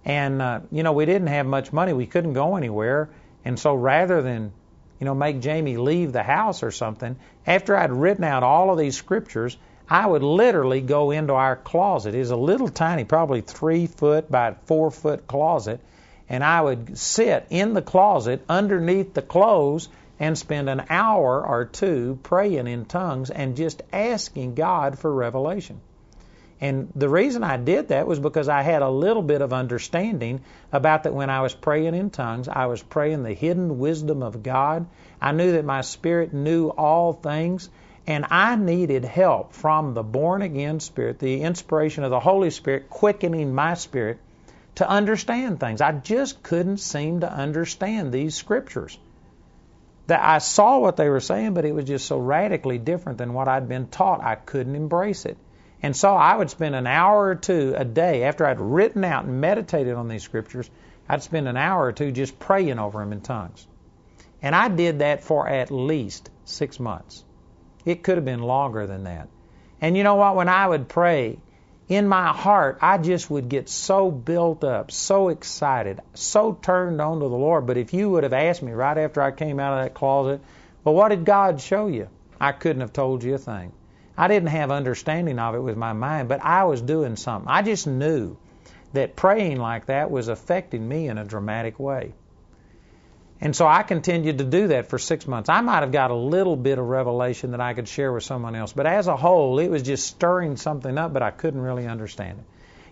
[0.04, 1.92] And uh, you know, we didn't have much money.
[1.92, 3.10] We couldn't go anywhere.
[3.44, 4.52] And so rather than
[5.00, 8.78] you know, make Jamie leave the house or something, after I'd written out all of
[8.78, 9.56] these scriptures,
[9.88, 12.14] I would literally go into our closet.
[12.14, 15.80] It's a little tiny, probably three foot by four foot closet,
[16.28, 19.88] and I would sit in the closet underneath the clothes
[20.18, 25.80] and spend an hour or two praying in tongues and just asking God for revelation.
[26.60, 30.40] And the reason I did that was because I had a little bit of understanding
[30.72, 34.42] about that when I was praying in tongues, I was praying the hidden wisdom of
[34.42, 34.86] God.
[35.20, 37.68] I knew that my spirit knew all things,
[38.06, 42.88] and I needed help from the born again spirit, the inspiration of the Holy Spirit
[42.88, 44.18] quickening my spirit
[44.76, 45.80] to understand things.
[45.80, 48.98] I just couldn't seem to understand these scriptures.
[50.06, 53.32] That I saw what they were saying, but it was just so radically different than
[53.32, 54.22] what I'd been taught.
[54.22, 55.38] I couldn't embrace it.
[55.84, 59.26] And so I would spend an hour or two a day after I'd written out
[59.26, 60.70] and meditated on these scriptures.
[61.10, 63.66] I'd spend an hour or two just praying over them in tongues.
[64.40, 67.22] And I did that for at least six months.
[67.84, 69.28] It could have been longer than that.
[69.78, 70.36] And you know what?
[70.36, 71.36] When I would pray,
[71.86, 77.20] in my heart, I just would get so built up, so excited, so turned on
[77.20, 77.66] to the Lord.
[77.66, 80.40] But if you would have asked me right after I came out of that closet,
[80.82, 82.08] well, what did God show you?
[82.40, 83.72] I couldn't have told you a thing.
[84.16, 87.50] I didn't have understanding of it with my mind, but I was doing something.
[87.50, 88.36] I just knew
[88.92, 92.14] that praying like that was affecting me in a dramatic way.
[93.40, 95.48] And so I continued to do that for six months.
[95.48, 98.54] I might have got a little bit of revelation that I could share with someone
[98.54, 101.86] else, but as a whole, it was just stirring something up, but I couldn't really
[101.86, 102.44] understand it.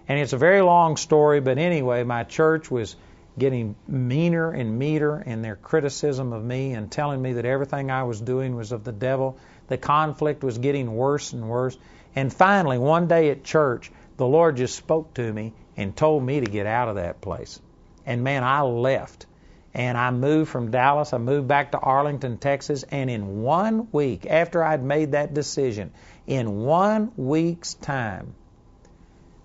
[0.08, 2.96] And it's a very long story, but anyway, my church was
[3.38, 8.02] getting meaner and meaner in their criticism of me and telling me that everything I
[8.02, 9.38] was doing was of the devil
[9.72, 11.78] the conflict was getting worse and worse.
[12.14, 16.40] And finally, one day at church, the Lord just spoke to me and told me
[16.40, 17.58] to get out of that place.
[18.04, 19.26] And man, I left.
[19.74, 21.14] And I moved from Dallas.
[21.14, 22.82] I moved back to Arlington, Texas.
[22.82, 25.92] And in one week, after I'd made that decision,
[26.26, 28.34] in one week's time,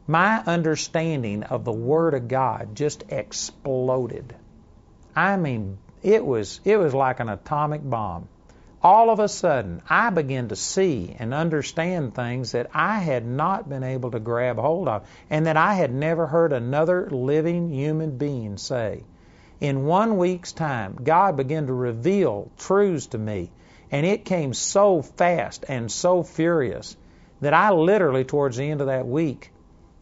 [0.08, 4.36] my understanding of the Word of God just exploded.
[5.16, 8.28] I mean, it was it was like an atomic bomb.
[8.84, 13.68] All of a sudden, I began to see and understand things that I had not
[13.68, 18.18] been able to grab hold of and that I had never heard another living human
[18.18, 19.04] being say.
[19.60, 23.50] In one week's time, God began to reveal truths to me,
[23.92, 26.96] and it came so fast and so furious
[27.42, 29.52] that I literally, towards the end of that week,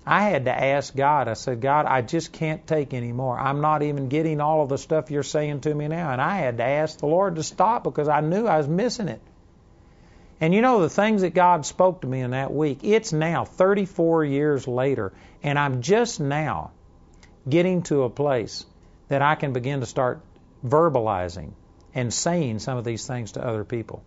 [0.06, 1.28] I had to ask God.
[1.28, 3.40] I said, God, I just can't take anymore.
[3.40, 6.12] I'm not even getting all of the stuff you're saying to me now.
[6.12, 9.08] And I had to ask the Lord to stop because I knew I was missing
[9.08, 9.22] it.
[10.40, 13.46] And you know, the things that God spoke to me in that week, it's now
[13.46, 16.72] 34 years later, and I'm just now
[17.48, 18.66] getting to a place
[19.08, 20.20] that I can begin to start
[20.64, 21.54] verbalizing
[21.94, 24.04] and saying some of these things to other people.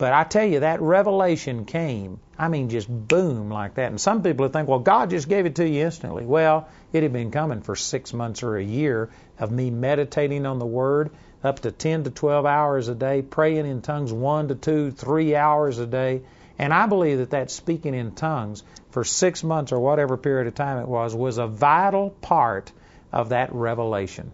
[0.00, 3.90] But I tell you, that revelation came, I mean, just boom like that.
[3.90, 6.24] And some people think, well, God just gave it to you instantly.
[6.24, 10.58] Well, it had been coming for six months or a year of me meditating on
[10.58, 11.10] the Word
[11.44, 15.36] up to 10 to 12 hours a day, praying in tongues one to two, three
[15.36, 16.22] hours a day.
[16.58, 20.54] And I believe that that speaking in tongues for six months or whatever period of
[20.54, 22.72] time it was was a vital part
[23.12, 24.32] of that revelation.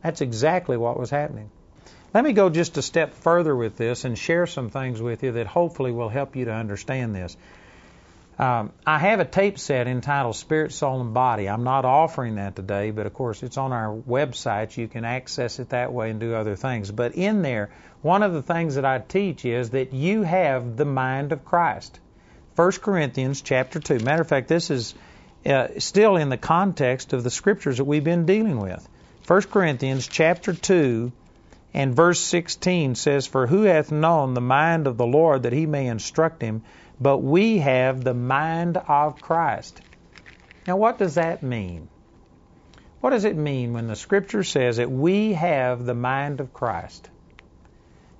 [0.00, 1.50] That's exactly what was happening.
[2.14, 5.32] Let me go just a step further with this and share some things with you
[5.32, 7.36] that hopefully will help you to understand this.
[8.38, 11.48] Um, I have a tape set entitled Spirit, Soul, and Body.
[11.48, 14.76] I'm not offering that today, but of course it's on our website.
[14.76, 16.90] You can access it that way and do other things.
[16.90, 17.70] But in there,
[18.02, 21.98] one of the things that I teach is that you have the mind of Christ.
[22.56, 24.00] 1 Corinthians chapter 2.
[24.00, 24.94] Matter of fact, this is
[25.46, 28.86] uh, still in the context of the scriptures that we've been dealing with.
[29.26, 31.12] 1 Corinthians chapter 2
[31.74, 35.66] and verse 16 says, For who hath known the mind of the Lord that he
[35.66, 36.62] may instruct him?
[37.00, 39.80] But we have the mind of Christ.
[40.66, 41.88] Now, what does that mean?
[43.00, 47.08] What does it mean when the scripture says that we have the mind of Christ?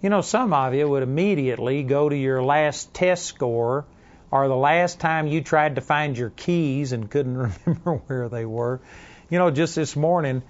[0.00, 3.84] You know, some of you would immediately go to your last test score
[4.32, 7.36] or the last time you tried to find your keys and couldn't
[7.66, 8.80] remember where they were.
[9.30, 10.42] You know, just this morning,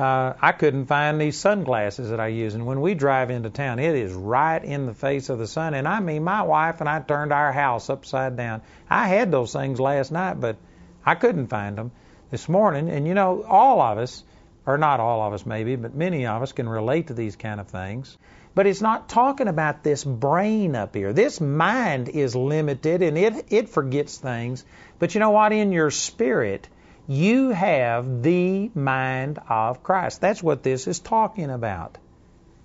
[0.00, 2.54] uh, I couldn't find these sunglasses that I use.
[2.54, 5.74] And when we drive into town, it is right in the face of the sun.
[5.74, 8.62] And I mean, my wife and I turned our house upside down.
[8.88, 10.56] I had those things last night, but
[11.04, 11.90] I couldn't find them
[12.30, 12.88] this morning.
[12.88, 14.24] And you know, all of us,
[14.64, 17.60] or not all of us maybe, but many of us can relate to these kind
[17.60, 18.16] of things.
[18.54, 21.12] But it's not talking about this brain up here.
[21.12, 24.64] This mind is limited and it, it forgets things.
[24.98, 25.52] But you know what?
[25.52, 26.68] In your spirit,
[27.10, 30.20] you have the mind of Christ.
[30.20, 31.98] That's what this is talking about.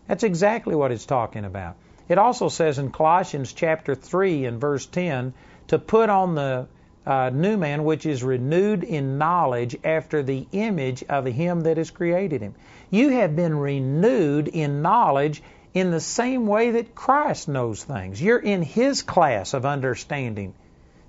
[0.08, 1.78] That's exactly what it's talking about.
[2.08, 5.34] It also says in Colossians chapter 3 and verse 10
[5.70, 6.68] to put on the
[7.08, 11.90] uh, new man which is renewed in knowledge after the image of him that has
[11.90, 12.54] created him.
[12.92, 15.42] You have been renewed in knowledge
[15.74, 18.22] in the same way that Christ knows things.
[18.22, 20.54] You're in his class of understanding.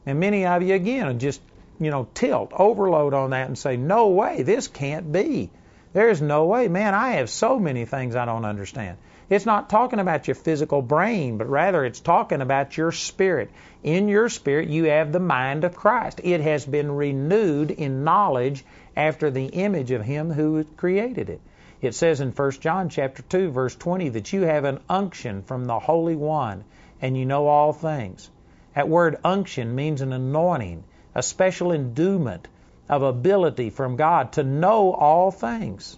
[0.06, 1.42] And many of you, again, just
[1.78, 5.50] you know, tilt, overload on that and say, no way, this can't be.
[5.92, 6.68] There's no way.
[6.68, 8.98] Man, I have so many things I don't understand.
[9.28, 13.50] It's not talking about your physical brain, but rather it's talking about your spirit.
[13.82, 16.20] In your spirit, you have the mind of Christ.
[16.22, 18.64] It has been renewed in knowledge
[18.96, 21.40] after the image of Him who created it.
[21.82, 25.64] It says in 1 John chapter 2 verse 20 that you have an unction from
[25.64, 26.64] the Holy One
[27.02, 28.30] and you know all things.
[28.74, 30.84] That word unction means an anointing
[31.16, 32.46] a special endowment
[32.90, 35.96] of ability from God to know all things.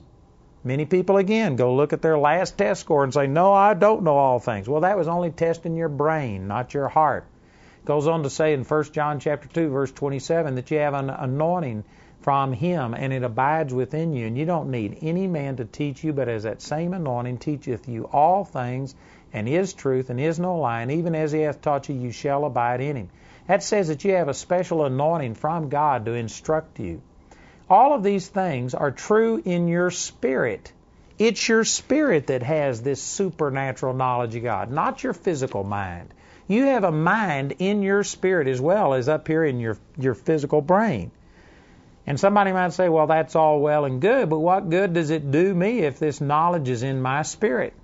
[0.62, 4.04] Many people again go look at their last test score and say, "No, I don't
[4.04, 7.24] know all things." Well, that was only testing your brain, not your heart.
[7.82, 10.94] It goes on to say in 1 John chapter 2 verse 27 that you have
[10.94, 11.82] an anointing
[12.20, 16.04] from him and it abides within you and you don't need any man to teach
[16.04, 18.94] you but as that same anointing teacheth you all things
[19.32, 22.12] and is truth and is no lie and even as he hath taught you you
[22.12, 23.08] shall abide in him
[23.48, 27.00] that says that you have a special anointing from God to instruct you.
[27.68, 30.70] All of these things are true in your spirit.
[31.18, 36.14] It's your spirit that has this supernatural knowledge of God, not your physical mind.
[36.46, 40.14] You have a mind in your spirit as well as up here in your, your
[40.14, 41.10] physical brain.
[42.06, 45.30] And somebody might say, well, that's all well and good, but what good does it
[45.30, 47.74] do me if this knowledge is in my spirit?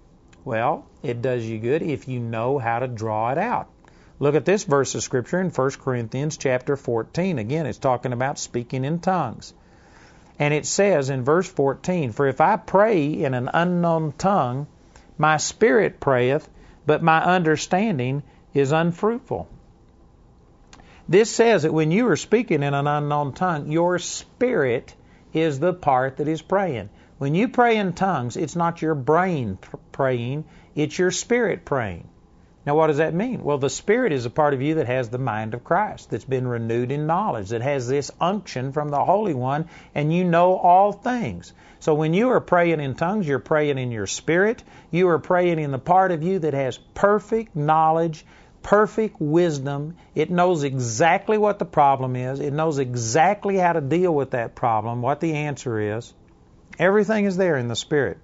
[0.44, 3.68] Well, it does you good if you know how to draw it out.
[4.20, 7.38] Look at this verse of scripture in 1 Corinthians chapter 14.
[7.38, 9.52] Again, it's talking about speaking in tongues.
[10.38, 14.68] And it says in verse 14, For if I pray in an unknown tongue,
[15.18, 16.48] my spirit prayeth,
[16.86, 19.48] but my understanding is unfruitful.
[21.08, 24.94] This says that when you are speaking in an unknown tongue, your spirit
[25.32, 26.88] is the part that is praying.
[27.18, 29.58] When you pray in tongues, it's not your brain
[29.92, 30.44] praying,
[30.74, 32.08] it's your spirit praying.
[32.66, 33.44] Now, what does that mean?
[33.44, 36.24] Well, the Spirit is a part of you that has the mind of Christ, that's
[36.24, 40.56] been renewed in knowledge, that has this unction from the Holy One, and you know
[40.56, 41.52] all things.
[41.80, 44.64] So when you are praying in tongues, you're praying in your spirit.
[44.90, 48.24] You are praying in the part of you that has perfect knowledge,
[48.62, 49.96] perfect wisdom.
[50.14, 54.54] It knows exactly what the problem is, it knows exactly how to deal with that
[54.54, 56.14] problem, what the answer is.
[56.78, 58.16] Everything is there in the Spirit.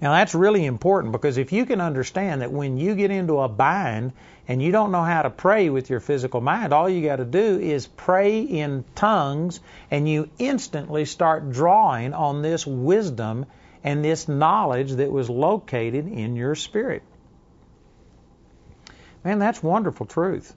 [0.00, 3.48] Now that's really important because if you can understand that when you get into a
[3.48, 4.12] bind
[4.46, 7.24] and you don't know how to pray with your physical mind, all you got to
[7.24, 9.58] do is pray in tongues
[9.90, 13.46] and you instantly start drawing on this wisdom
[13.82, 17.02] and this knowledge that was located in your spirit.
[19.24, 20.54] Man, that's wonderful truth.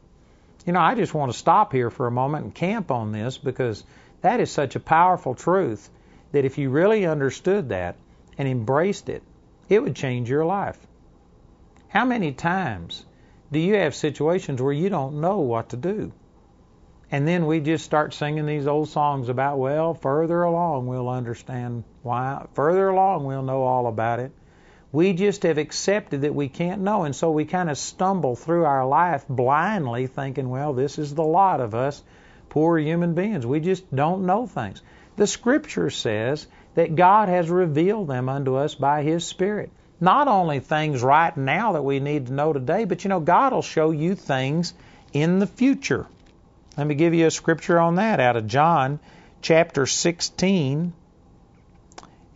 [0.68, 3.39] You know, I just want to stop here for a moment and camp on this
[3.39, 3.84] because
[4.22, 5.89] that is such a powerful truth
[6.32, 7.96] that if you really understood that
[8.38, 9.24] and embraced it,
[9.72, 10.78] it would change your life.
[11.88, 13.06] How many times
[13.54, 16.12] do you have situations where you don't know what to do?
[17.10, 21.86] And then we just start singing these old songs about, well, further along we'll understand
[22.04, 22.48] why.
[22.54, 24.34] Further along we'll know all about it.
[24.92, 28.66] We just have accepted that we can't know, and so we kind of stumble through
[28.66, 32.04] our life blindly thinking, well, this is the lot of us
[32.50, 33.46] poor human beings.
[33.46, 34.82] We just don't know things.
[35.16, 36.46] The scripture says
[36.76, 39.72] that God has revealed them unto us by His Spirit.
[40.00, 43.54] Not only things right now that we need to know today, but you know, God
[43.54, 44.74] will show you things
[45.14, 46.08] in the future.
[46.78, 49.00] Let me give you a scripture on that out of John
[49.42, 50.94] chapter 16.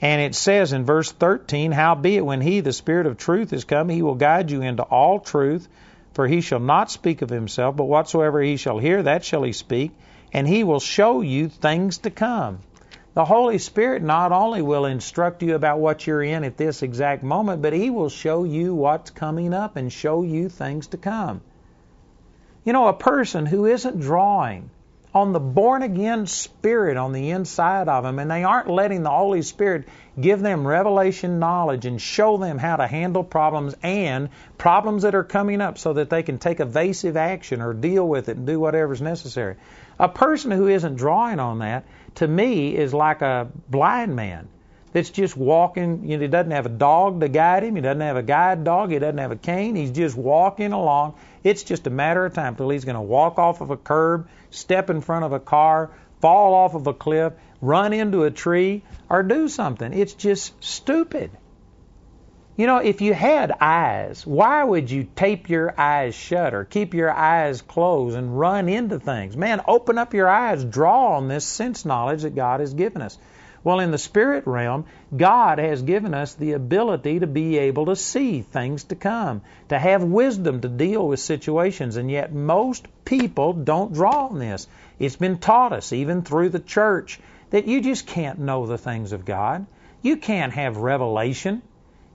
[0.01, 3.89] And it says in verse 13, Howbeit, when he, the Spirit of truth, is come,
[3.89, 5.67] he will guide you into all truth,
[6.13, 9.53] for he shall not speak of himself, but whatsoever he shall hear, that shall he
[9.53, 9.91] speak,
[10.33, 12.59] and he will show you things to come.
[13.15, 17.23] The Holy Spirit not only will instruct you about what you're in at this exact
[17.23, 21.39] moment, but He will show you what's coming up and show you things to come.
[22.65, 24.69] You know, a person who isn't drawing
[25.13, 29.09] on the born again spirit on the inside of them, and they aren't letting the
[29.09, 29.87] Holy Spirit
[30.19, 35.23] give them revelation knowledge and show them how to handle problems and problems that are
[35.23, 38.59] coming up so that they can take evasive action or deal with it and do
[38.59, 39.55] whatever's necessary.
[39.97, 41.85] A person who isn't drawing on that
[42.15, 44.47] to me is like a blind man
[44.93, 46.07] that's just walking.
[46.09, 47.75] You know, he doesn't have a dog to guide him.
[47.75, 48.91] He doesn't have a guide dog.
[48.91, 49.75] He doesn't have a cane.
[49.75, 51.15] He's just walking along.
[51.43, 54.29] It's just a matter of time till he's going to walk off of a curb,
[54.51, 55.91] step in front of a car,
[56.21, 59.93] fall off of a cliff, run into a tree, or do something.
[59.93, 61.31] It's just stupid.
[62.57, 66.93] You know, if you had eyes, why would you tape your eyes shut or keep
[66.93, 69.35] your eyes closed and run into things?
[69.35, 73.17] Man, open up your eyes, draw on this sense knowledge that God has given us.
[73.65, 74.85] Well, in the spirit realm,
[75.17, 79.77] God has given us the ability to be able to see things to come, to
[79.77, 84.67] have wisdom to deal with situations, and yet most people don't draw on this.
[84.97, 89.11] It's been taught us, even through the church, that you just can't know the things
[89.11, 89.65] of God.
[90.01, 91.61] You can't have revelation.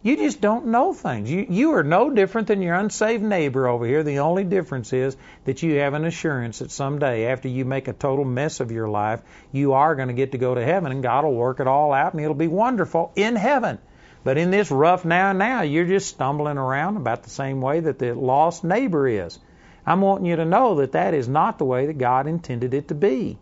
[0.02, 1.30] You just don't know things.
[1.30, 4.02] You, you are no different than your unsaved neighbor over here.
[4.02, 7.92] The only difference is that you have an assurance that someday, after you make a
[7.92, 9.20] total mess of your life,
[9.52, 11.92] you are going to get to go to heaven and God will work it all
[11.92, 13.78] out and it'll be wonderful in heaven.
[14.24, 17.80] But in this rough now and now, you're just stumbling around about the same way
[17.80, 19.38] that the lost neighbor is.
[19.86, 22.88] I'm wanting you to know that that is not the way that God intended it
[22.88, 23.36] to be.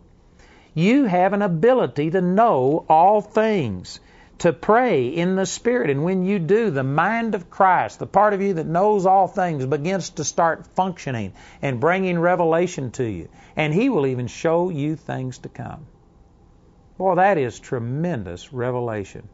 [0.73, 4.01] You have an ability to know all things
[4.39, 5.89] to pray in the Spirit.
[5.89, 9.27] And when you do, the mind of Christ, the part of you that knows all
[9.27, 13.29] things, begins to start functioning and bringing revelation to you.
[13.55, 15.85] And He will even show you things to come.
[16.97, 19.27] Boy, that is tremendous revelation.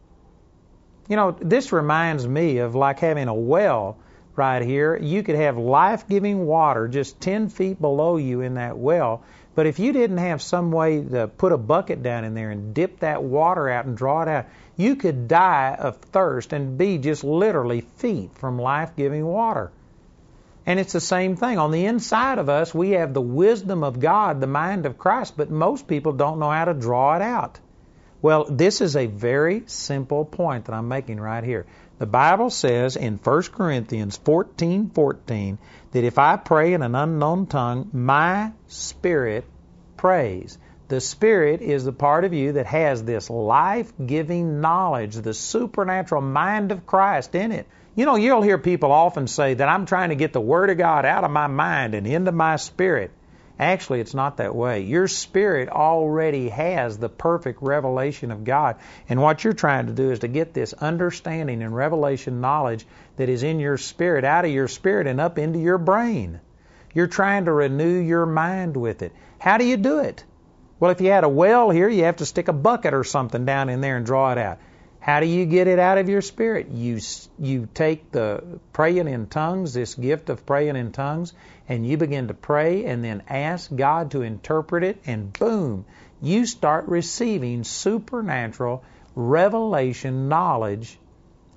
[1.08, 3.98] You know, this reminds me of like having a well
[4.36, 4.98] right here.
[4.98, 9.24] You could have life giving water just 10 feet below you in that well.
[9.56, 12.74] But if you didn't have some way to put a bucket down in there and
[12.74, 14.46] dip that water out and draw it out,
[14.76, 19.72] you could die of thirst and be just literally feet from life giving water.
[20.66, 21.58] And it's the same thing.
[21.58, 25.36] On the inside of us, we have the wisdom of God, the mind of Christ,
[25.38, 27.60] but most people don't know how to draw it out.
[28.22, 31.66] Well, this is a very simple point that I'm making right here.
[31.98, 35.58] The Bible says in 1 Corinthians 14:14 14,
[35.92, 39.46] that if I pray in an unknown tongue, my spirit
[39.96, 40.58] prays.
[40.88, 46.22] The Spirit is the part of you that has this life giving knowledge, the supernatural
[46.22, 47.66] mind of Christ in it.
[47.96, 50.78] You know, you'll hear people often say that I'm trying to get the Word of
[50.78, 53.10] God out of my mind and into my spirit.
[53.58, 54.82] Actually, it's not that way.
[54.82, 58.76] Your spirit already has the perfect revelation of God.
[59.08, 62.86] And what you're trying to do is to get this understanding and revelation knowledge
[63.16, 66.42] that is in your spirit out of your spirit and up into your brain.
[66.94, 69.14] You're trying to renew your mind with it.
[69.40, 70.24] How do you do it?
[70.80, 73.46] Well, if you had a well here, you have to stick a bucket or something
[73.46, 74.60] down in there and draw it out.
[75.00, 76.70] How do you get it out of your spirit?
[76.70, 77.00] You
[77.38, 78.44] you take the
[78.74, 81.34] praying in tongues, this gift of praying in tongues,
[81.68, 85.86] and you begin to pray and then ask God to interpret it and boom,
[86.22, 88.84] you start receiving supernatural
[89.16, 91.00] revelation knowledge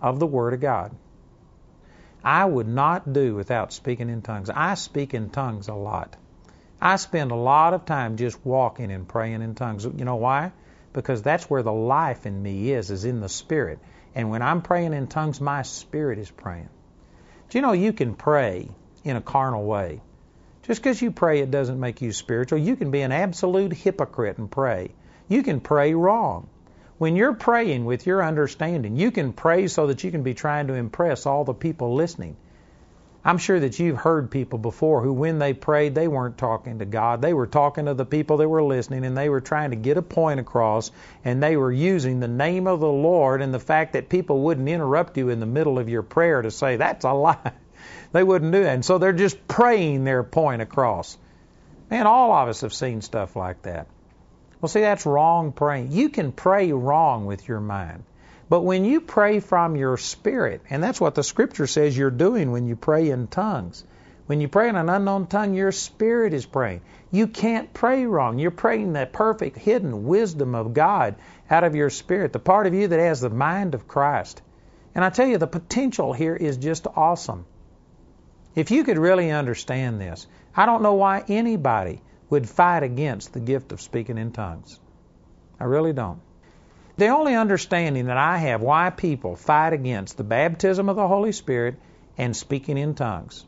[0.00, 0.92] of the word of God.
[2.24, 4.50] I would not do without speaking in tongues.
[4.50, 6.16] I speak in tongues a lot.
[6.80, 9.84] I spend a lot of time just walking and praying in tongues.
[9.84, 10.52] You know why?
[10.92, 13.78] because that's where the life in me is, is in the spirit.
[14.14, 16.68] And when I'm praying in tongues, my spirit is praying.
[17.48, 18.68] Do you know you can pray
[19.04, 20.00] in a carnal way?
[20.62, 22.58] Just because you pray, it doesn't make you spiritual.
[22.58, 24.90] You can be an absolute hypocrite and pray.
[25.28, 26.48] You can pray wrong.
[26.98, 30.66] When you're praying with your understanding, you can pray so that you can be trying
[30.66, 32.36] to impress all the people listening.
[33.24, 36.84] I'm sure that you've heard people before who, when they prayed, they weren't talking to
[36.84, 37.20] God.
[37.20, 39.96] They were talking to the people that were listening, and they were trying to get
[39.96, 40.90] a point across,
[41.24, 44.68] and they were using the name of the Lord and the fact that people wouldn't
[44.68, 47.52] interrupt you in the middle of your prayer to say, that's a lie.
[48.12, 48.74] they wouldn't do that.
[48.74, 51.18] And so they're just praying their point across.
[51.90, 53.86] Man, all of us have seen stuff like that.
[54.60, 55.92] Well, see, that's wrong praying.
[55.92, 58.04] You can pray wrong with your mind.
[58.48, 62.50] But when you pray from your spirit, and that's what the scripture says you're doing
[62.50, 63.84] when you pray in tongues.
[64.26, 66.80] When you pray in an unknown tongue, your spirit is praying.
[67.10, 68.38] You can't pray wrong.
[68.38, 71.14] You're praying the perfect hidden wisdom of God
[71.50, 74.42] out of your spirit, the part of you that has the mind of Christ.
[74.94, 77.46] And I tell you, the potential here is just awesome.
[78.58, 83.38] If you could really understand this, I don't know why anybody would fight against the
[83.38, 84.80] gift of speaking in tongues.
[85.60, 86.18] I really don't.
[86.96, 91.30] The only understanding that I have why people fight against the baptism of the Holy
[91.30, 91.76] Spirit
[92.16, 93.44] and speaking in tongues.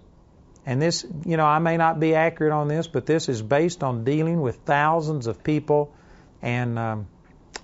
[0.65, 3.83] And this, you know, I may not be accurate on this, but this is based
[3.83, 5.93] on dealing with thousands of people.
[6.41, 7.09] And um,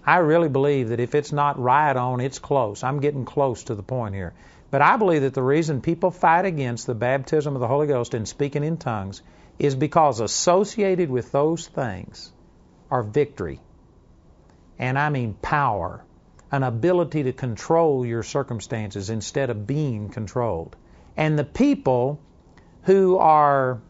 [0.05, 2.83] I really believe that if it's not right on, it's close.
[2.83, 4.35] I'm getting close to the point here.
[4.71, 8.15] But I believe that the reason people fight against the baptism of the Holy Ghost
[8.15, 9.23] and speaking in tongues
[9.59, 12.33] is because associated with those things
[12.91, 13.61] are victory
[14.79, 16.05] and I mean power,
[16.53, 20.77] an ability to control your circumstances instead of being controlled.
[21.17, 22.21] And the people
[22.83, 23.81] who are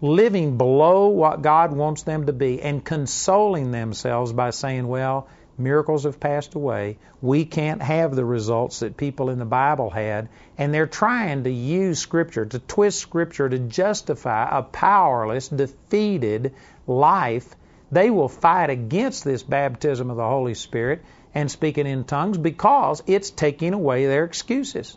[0.00, 5.28] living below what God wants them to be and consoling themselves by saying, well,
[5.60, 6.98] miracles have passed away.
[7.22, 10.28] We can't have the results that people in the Bible had.
[10.58, 16.54] And they're trying to use Scripture, to twist Scripture to justify a powerless, defeated
[16.86, 17.54] life
[17.92, 21.02] they will fight against this baptism of the Holy Spirit
[21.34, 24.96] and speaking in tongues because it's taking away their excuses.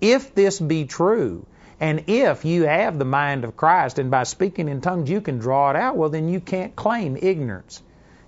[0.00, 1.46] If this be true,
[1.78, 5.38] and if you have the mind of Christ and by speaking in tongues you can
[5.38, 7.82] draw it out, well, then you can't claim ignorance.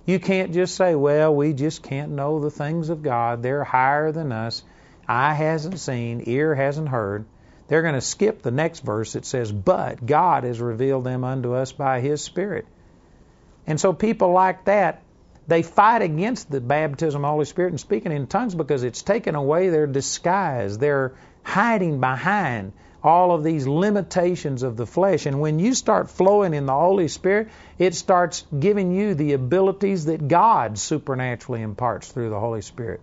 [0.07, 3.43] You can't just say, well, we just can't know the things of God.
[3.43, 4.63] They're higher than us.
[5.05, 7.25] Eye hasn't seen, ear hasn't heard.
[7.67, 11.53] They're going to skip the next verse that says, but God has revealed them unto
[11.53, 12.65] us by His Spirit.
[13.67, 15.03] And so people like that,
[15.45, 19.01] they fight against the baptism of the Holy Spirit and speaking in tongues because it's
[19.01, 20.77] taken away their disguise.
[20.77, 22.71] They're hiding behind
[23.07, 25.25] all of these limitations of the flesh.
[25.25, 27.49] And when you start flowing in the Holy Spirit,
[27.79, 33.01] it starts giving you the abilities that God supernaturally imparts through the Holy Spirit.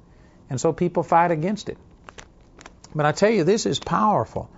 [0.50, 1.78] And so people fight against it.
[2.94, 4.50] But I tell you, this is powerful.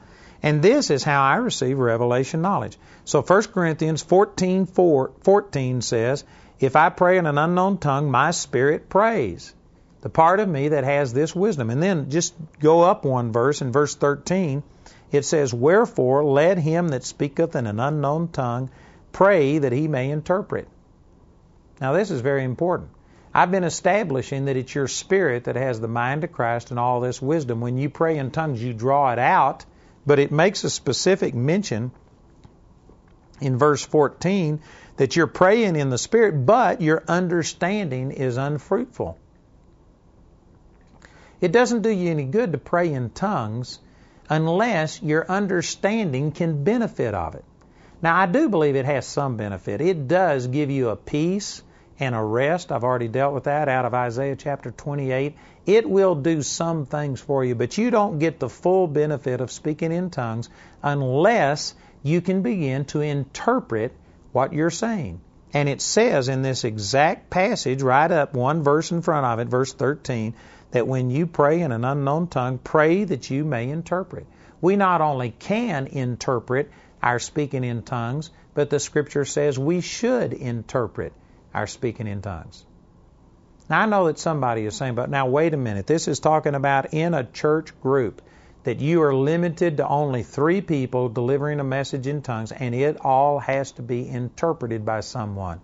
[0.43, 2.77] And this is how I receive revelation knowledge.
[3.05, 6.25] So 1 Corinthians 14, 4, 14 says,
[6.61, 9.55] If I pray in an unknown tongue, my spirit prays.
[10.03, 11.71] The part of me that has this wisdom.
[11.71, 14.63] And then just go up one verse, in verse 13,
[15.13, 18.71] it says, Wherefore let him that speaketh in an unknown tongue
[19.13, 20.69] pray that he may interpret.
[21.81, 22.91] Now this is very important.
[23.35, 27.01] I've been establishing that it's your spirit that has the mind of Christ and all
[27.01, 27.61] this wisdom.
[27.61, 29.67] When you pray in tongues, you draw it out
[30.07, 31.91] but it makes a specific mention
[33.41, 34.61] in verse 14
[34.97, 39.19] that you're praying in the Spirit, but your understanding is unfruitful.
[41.41, 43.81] It doesn't do you any good to pray in tongues
[44.29, 47.45] unless your understanding can benefit of it.
[48.03, 49.81] Now, I do believe it has some benefit.
[49.81, 51.63] It does give you a peace
[51.99, 52.71] and a rest.
[52.71, 55.35] I've already dealt with that out of Isaiah chapter 28.
[55.65, 59.51] It will do some things for you, but you don't get the full benefit of
[59.51, 60.49] speaking in tongues
[60.83, 63.93] unless you can begin to interpret
[64.33, 65.21] what you're saying.
[65.55, 69.49] And it says in this exact passage, right up one verse in front of it,
[69.49, 70.35] verse 13,
[70.71, 74.27] that when you pray in an unknown tongue, pray that you may interpret.
[74.61, 76.71] We not only can interpret
[77.03, 81.13] our speaking in tongues, but the scripture says we should interpret
[81.55, 82.65] our speaking in tongues.
[83.69, 85.87] Now, I know that somebody is saying, but now wait a minute.
[85.87, 88.23] This is talking about in a church group
[88.63, 92.99] that you are limited to only three people delivering a message in tongues, and it
[93.01, 95.61] all has to be interpreted by someone.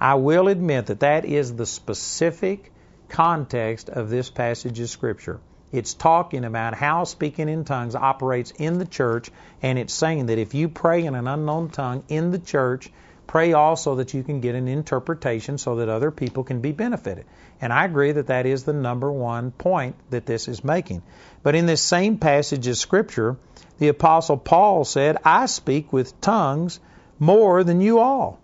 [0.00, 2.72] I will admit that that is the specific
[3.14, 5.38] context of this passage of Scripture.
[5.70, 9.30] It's talking about how speaking in tongues operates in the church,
[9.62, 12.90] and it's saying that if you pray in an unknown tongue in the church,
[13.28, 17.24] pray also that you can get an interpretation so that other people can be benefited.
[17.60, 21.00] And I agree that that is the number one point that this is making.
[21.44, 23.36] But in this same passage of Scripture,
[23.78, 26.80] the Apostle Paul said, I speak with tongues
[27.20, 28.40] more than you all.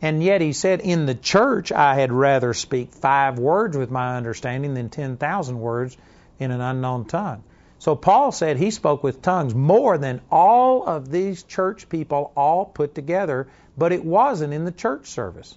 [0.00, 4.16] And yet he said, In the church I had rather speak five words with my
[4.16, 5.96] understanding than 10,000 words
[6.38, 7.42] in an unknown tongue.
[7.80, 12.64] So Paul said he spoke with tongues more than all of these church people all
[12.64, 15.56] put together, but it wasn't in the church service.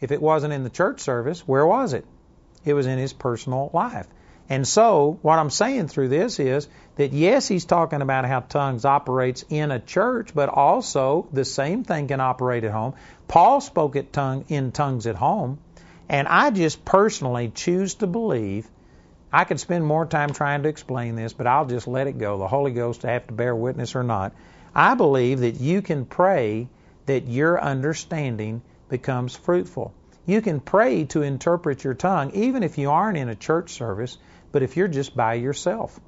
[0.00, 2.04] If it wasn't in the church service, where was it?
[2.64, 4.06] It was in his personal life.
[4.52, 8.84] And so, what I'm saying through this is that yes, he's talking about how tongues
[8.84, 12.92] operates in a church, but also the same thing can operate at home.
[13.28, 15.58] Paul spoke at tongue, in tongues at home,
[16.06, 18.68] and I just personally choose to believe
[19.32, 22.36] I could spend more time trying to explain this, but I'll just let it go.
[22.36, 24.34] The Holy Ghost have to bear witness or not.
[24.74, 26.68] I believe that you can pray
[27.06, 29.94] that your understanding becomes fruitful.
[30.26, 34.18] You can pray to interpret your tongue, even if you aren't in a church service,
[34.52, 35.98] but if you're just by yourself.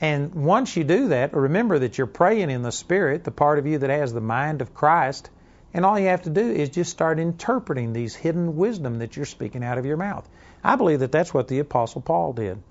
[0.00, 3.66] And once you do that, remember that you're praying in the Spirit, the part of
[3.66, 5.30] you that has the mind of Christ,
[5.72, 9.26] and all you have to do is just start interpreting these hidden wisdom that you're
[9.26, 10.28] speaking out of your mouth.
[10.62, 12.62] I believe that that's what the Apostle Paul did.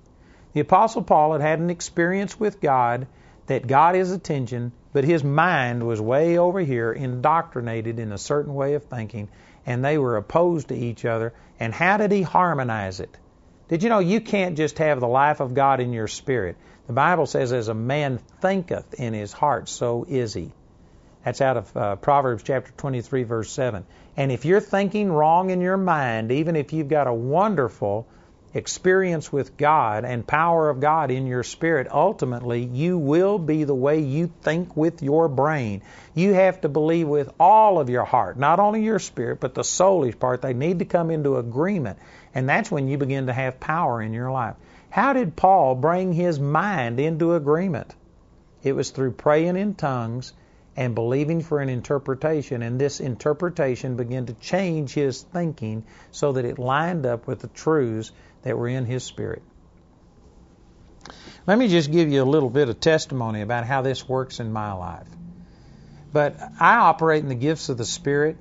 [0.54, 3.06] The Apostle Paul had had an experience with God
[3.46, 8.54] that got his attention, but his mind was way over here, indoctrinated in a certain
[8.54, 9.28] way of thinking,
[9.66, 11.34] and they were opposed to each other.
[11.60, 13.16] And how did he harmonize it?
[13.68, 16.56] Did you know you can't just have the life of God in your spirit?
[16.86, 20.52] The Bible says, as a man thinketh in his heart, so is he.
[21.24, 23.86] That's out of uh, Proverbs chapter 23, verse 7.
[24.18, 28.06] And if you're thinking wrong in your mind, even if you've got a wonderful
[28.52, 33.74] experience with God and power of God in your spirit, ultimately you will be the
[33.74, 35.82] way you think with your brain.
[36.14, 39.62] You have to believe with all of your heart, not only your spirit, but the
[39.62, 40.42] soulish part.
[40.42, 41.98] They need to come into agreement.
[42.34, 44.56] And that's when you begin to have power in your life.
[44.90, 47.94] How did Paul bring his mind into agreement?
[48.62, 50.32] It was through praying in tongues
[50.76, 56.44] and believing for an interpretation, and this interpretation began to change his thinking so that
[56.44, 58.10] it lined up with the truths
[58.42, 59.42] that were in his spirit.
[61.46, 64.52] Let me just give you a little bit of testimony about how this works in
[64.52, 65.06] my life.
[66.12, 68.40] But I operate in the gifts of the Spirit.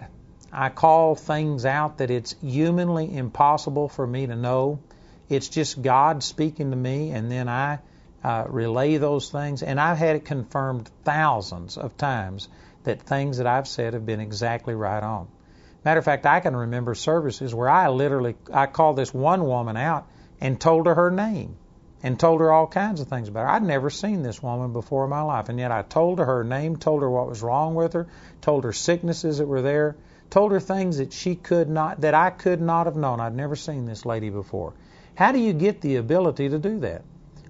[0.56, 4.80] I call things out that it's humanly impossible for me to know.
[5.28, 7.80] It's just God speaking to me, and then I
[8.24, 9.64] uh, relay those things.
[9.64, 12.50] And I've had it confirmed thousands of times
[12.84, 15.28] that things that I've said have been exactly right on.
[15.84, 19.76] Matter of fact, I can remember services where I literally I called this one woman
[19.76, 20.08] out
[20.40, 21.58] and told her her name
[22.04, 23.50] and told her all kinds of things about her.
[23.50, 26.44] I'd never seen this woman before in my life, and yet I told her her
[26.44, 28.08] name, told her what was wrong with her,
[28.42, 29.96] told her sicknesses that were there,
[30.34, 33.20] told her things that she could not that I could not have known.
[33.20, 34.74] I'd never seen this lady before.
[35.14, 37.04] How do you get the ability to do that?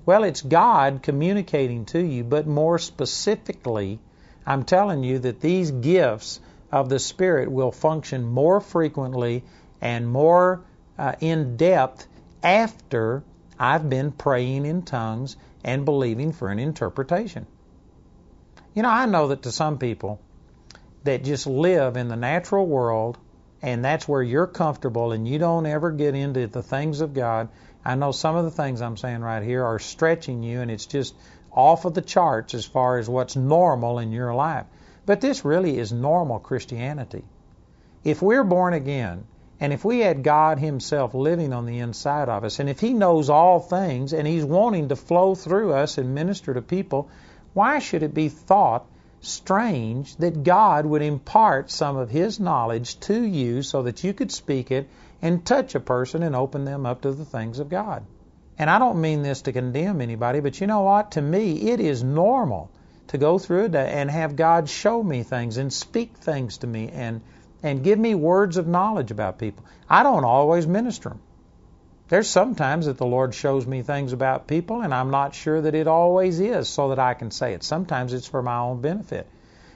[0.05, 3.99] Well, it's God communicating to you, but more specifically,
[4.45, 6.41] I'm telling you that these gifts
[6.73, 9.45] of the Spirit will function more frequently
[9.79, 10.65] and more
[10.97, 12.05] uh, in depth
[12.43, 13.23] after
[13.57, 17.47] I've been praying in tongues and believing for an interpretation.
[18.73, 20.19] You know, I know that to some people
[21.03, 23.17] that just live in the natural world
[23.63, 27.47] and that's where you're comfortable and you don't ever get into the things of God,
[27.85, 30.85] I know some of the things I'm saying right here are stretching you, and it's
[30.85, 31.15] just
[31.51, 34.65] off of the charts as far as what's normal in your life.
[35.05, 37.23] But this really is normal Christianity.
[38.03, 39.25] If we're born again,
[39.61, 42.93] and if we had God Himself living on the inside of us, and if He
[42.93, 47.09] knows all things, and He's wanting to flow through us and minister to people,
[47.53, 48.85] why should it be thought
[49.25, 54.31] strange that God would impart some of His knowledge to you so that you could
[54.31, 54.89] speak it
[55.21, 58.03] and touch a person and open them up to the things of God.
[58.57, 61.11] And I don't mean this to condemn anybody, but you know what?
[61.11, 62.69] To me, it is normal
[63.07, 66.67] to go through a day and have God show me things and speak things to
[66.67, 67.21] me and
[67.63, 69.63] and give me words of knowledge about people.
[69.89, 71.21] I don't always minister them.
[72.13, 75.73] There's sometimes that the Lord shows me things about people and I'm not sure that
[75.73, 77.63] it always is so that I can say it.
[77.63, 79.25] Sometimes it's for my own benefit.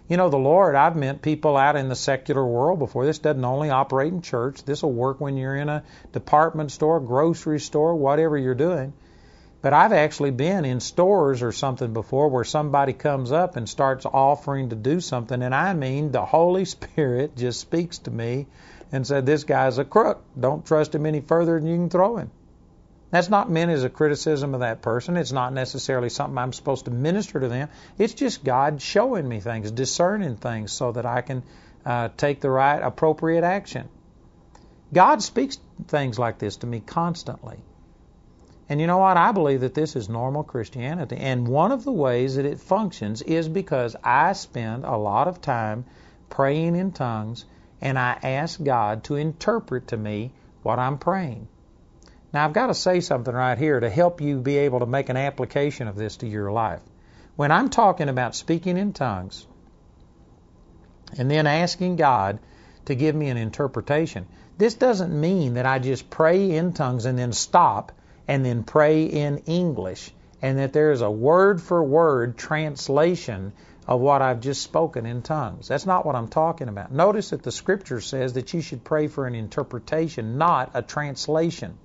[0.08, 3.08] You know, the Lord, I've met people out in the secular world before.
[3.08, 4.64] This doesn't only operate in church.
[4.64, 5.82] This will work when you're in a
[6.12, 8.94] department store, grocery store, whatever you're doing.
[9.64, 14.06] But I've actually been in stores or something before where somebody comes up and starts
[14.06, 18.46] offering to do something, and I mean the Holy Spirit just speaks to me
[18.92, 20.24] and said, This guy's a crook.
[20.40, 22.32] Don't trust him any further than you can throw him.
[23.10, 25.16] That's not meant as a criticism of that person.
[25.16, 27.70] It's not necessarily something I'm supposed to minister to them.
[27.98, 31.44] It's just God showing me things, discerning things so that I can
[31.86, 33.88] uh, take the right, appropriate action.
[34.94, 35.58] God speaks
[35.88, 37.60] things like this to me constantly.
[38.70, 39.16] And you know what?
[39.16, 41.16] I believe that this is normal Christianity.
[41.16, 45.40] And one of the ways that it functions is because I spend a lot of
[45.40, 45.86] time
[46.30, 47.46] praying in tongues
[47.82, 50.32] and I ask God to interpret to me
[50.64, 51.48] what I'm praying.
[52.34, 55.10] Now, I've got to say something right here to help you be able to make
[55.10, 56.82] an application of this to your life.
[57.36, 59.46] When I'm talking about speaking in tongues
[61.18, 62.40] and then asking God
[62.86, 67.18] to give me an interpretation, this doesn't mean that I just pray in tongues and
[67.18, 67.92] then stop
[68.28, 70.12] and then pray in English,
[70.42, 73.54] and that there is a word for word translation
[73.88, 75.70] of what I've just spoken in tongues.
[75.70, 76.92] That's not what I'm talking about.
[76.92, 81.78] Notice that the scripture says that you should pray for an interpretation, not a translation.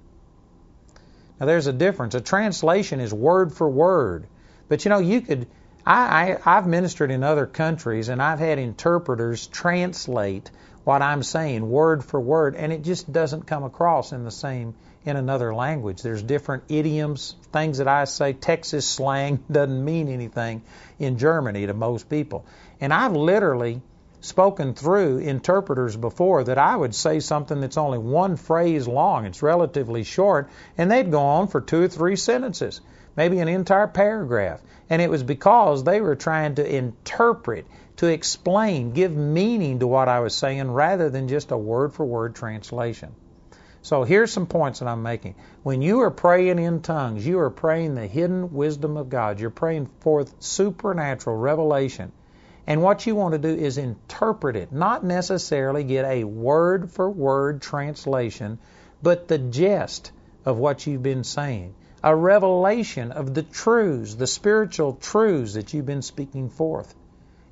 [1.39, 2.15] Now there's a difference.
[2.15, 4.27] A translation is word for word.
[4.69, 5.47] But you know, you could
[5.87, 10.51] I, I I've ministered in other countries and I've had interpreters translate
[10.85, 14.75] what I'm saying word for word and it just doesn't come across in the same
[15.05, 16.03] in another language.
[16.03, 18.33] There's different idioms, things that I say.
[18.33, 20.63] Texas slang doesn't mean anything
[20.99, 22.45] in Germany to most people.
[22.81, 23.83] And I've literally
[24.21, 29.27] spoken through interpreters before that I would say something that's only one phrase long.
[29.27, 30.49] It's relatively short,
[30.79, 32.81] and they'd go on for two or three sentences,
[33.17, 34.61] maybe an entire paragraph.
[34.89, 40.09] And it was because they were trying to interpret, to explain, give meaning to what
[40.09, 43.13] I was saying rather than just a word for word translation.
[43.85, 45.35] So here's some points that I'm making.
[45.64, 49.41] When you are praying in tongues, you are praying the hidden wisdom of God.
[49.41, 52.12] You're praying forth supernatural revelation.
[52.64, 57.11] And what you want to do is interpret it, not necessarily get a word for
[57.11, 58.61] word translation,
[59.03, 60.12] but the gist
[60.45, 61.74] of what you've been saying.
[62.05, 66.95] A revelation of the truths, the spiritual truths that you've been speaking forth.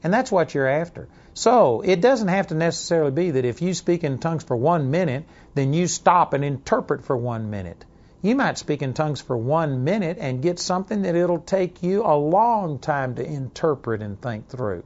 [0.03, 1.09] And that's what you're after.
[1.35, 4.91] So it doesn't have to necessarily be that if you speak in tongues for one
[4.91, 5.25] minute,
[5.55, 7.85] then you stop and interpret for one minute.
[8.23, 12.05] You might speak in tongues for one minute and get something that it'll take you
[12.05, 14.85] a long time to interpret and think through.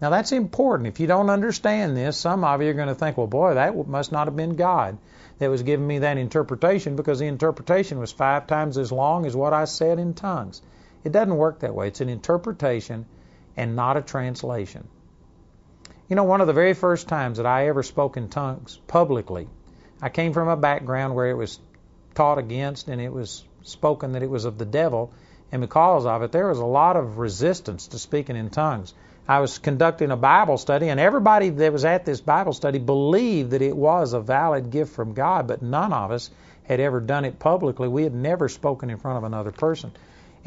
[0.00, 0.88] Now that's important.
[0.88, 3.88] If you don't understand this, some of you are going to think, well, boy, that
[3.88, 4.98] must not have been God
[5.38, 9.36] that was giving me that interpretation because the interpretation was five times as long as
[9.36, 10.62] what I said in tongues.
[11.04, 11.88] It doesn't work that way.
[11.88, 13.06] It's an interpretation
[13.56, 14.86] and not a translation.
[16.08, 19.48] You know, one of the very first times that I ever spoke in tongues publicly,
[20.00, 21.58] I came from a background where it was
[22.14, 25.12] taught against and it was spoken that it was of the devil,
[25.50, 28.94] and because of it, there was a lot of resistance to speaking in tongues.
[29.28, 33.50] I was conducting a Bible study, and everybody that was at this Bible study believed
[33.50, 36.30] that it was a valid gift from God, but none of us
[36.62, 37.88] had ever done it publicly.
[37.88, 39.92] We had never spoken in front of another person.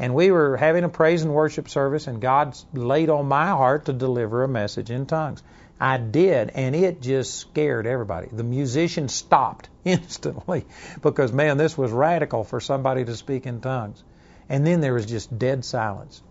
[0.00, 3.84] And we were having a praise and worship service, and God laid on my heart
[3.84, 5.42] to deliver a message in tongues.
[5.78, 8.28] I did, and it just scared everybody.
[8.32, 10.64] The musician stopped instantly
[11.02, 14.02] because, man, this was radical for somebody to speak in tongues.
[14.48, 16.22] And then there was just dead silence.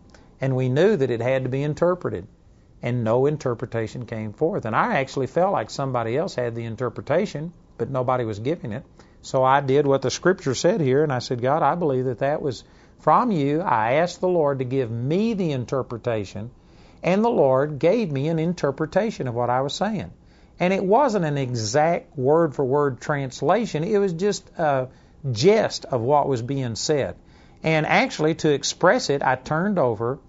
[0.42, 2.26] And we knew that it had to be interpreted,
[2.82, 4.66] and no interpretation came forth.
[4.66, 8.84] And I actually felt like somebody else had the interpretation, but nobody was giving it.
[9.22, 12.20] So I did what the scripture said here, and I said, God, I believe that
[12.20, 12.64] that was
[13.00, 13.62] from you.
[13.62, 16.52] I asked the Lord to give me the interpretation,
[17.02, 20.12] and the Lord gave me an interpretation of what I was saying.
[20.60, 24.90] And it wasn't an exact word for word translation, it was just a
[25.32, 27.16] gist of what was being said.
[27.64, 30.20] And actually, to express it, I turned over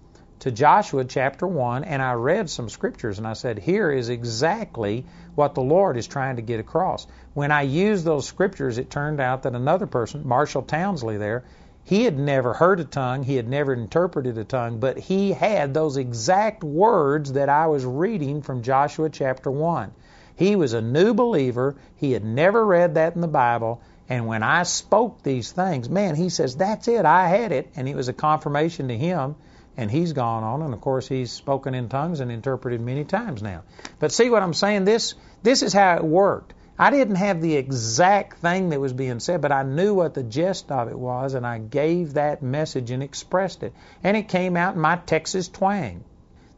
[0.41, 5.05] to Joshua chapter 1 and I read some scriptures and I said, Here is exactly
[5.35, 7.05] what the Lord is trying to get across.
[7.35, 11.43] When I used those scriptures, it turned out that another person, Marshall Townsley, there,
[11.83, 15.73] he had never heard a tongue, he had never interpreted a tongue, but he had
[15.73, 19.91] those exact words that I was reading from Joshua chapter 1.
[20.35, 24.43] He was a new believer, he had never read that in the Bible, and when
[24.43, 27.71] I spoke these things, man, he says, That's it, I had it.
[27.75, 29.35] And it was a confirmation to him
[29.77, 33.41] and he's gone on, and of course he's spoken in tongues and interpreted many times
[33.41, 33.63] now.
[33.99, 34.85] But see what I'm saying?
[34.85, 36.53] This this is how it worked.
[36.81, 40.23] I didn't have the exact thing that was being said, but I knew what the
[40.23, 43.71] gist of it was, and I gave that message and expressed it.
[44.03, 46.03] And it came out in my Texas twang.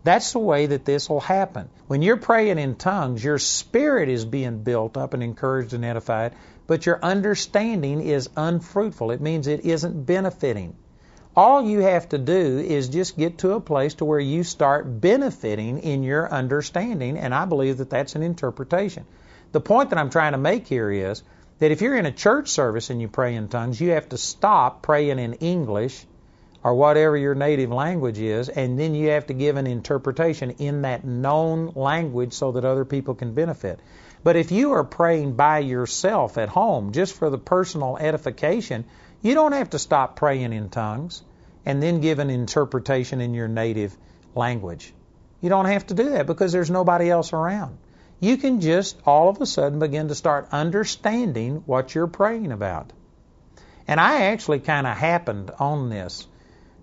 [0.05, 1.67] That's the way that this will happen.
[1.87, 6.31] When you're praying in tongues, your spirit is being built up and encouraged and edified,
[6.67, 9.11] but your understanding is unfruitful.
[9.11, 10.73] It means it isn't benefiting.
[11.35, 15.01] All you have to do is just get to a place to where you start
[15.01, 19.03] benefiting in your understanding, and I believe that that's an interpretation.
[19.53, 21.21] The point that I'm trying to make here is
[21.59, 24.17] that if you're in a church service and you pray in tongues, you have to
[24.17, 26.07] stop praying in English
[26.63, 30.81] or whatever your native language is, and then you have to give an interpretation in
[30.81, 33.79] that known language so that other people can benefit.
[34.23, 38.85] But if you are praying by yourself at home, just for the personal edification,
[39.21, 41.21] you don't have to stop praying in tongues
[41.63, 43.95] and then give an interpretation in your native
[44.33, 44.93] language.
[45.41, 47.77] You don't have to do that because there's nobody else around.
[48.23, 52.93] You can just all of a sudden begin to start understanding what you're praying about.
[53.85, 56.25] And I actually kind of happened on this.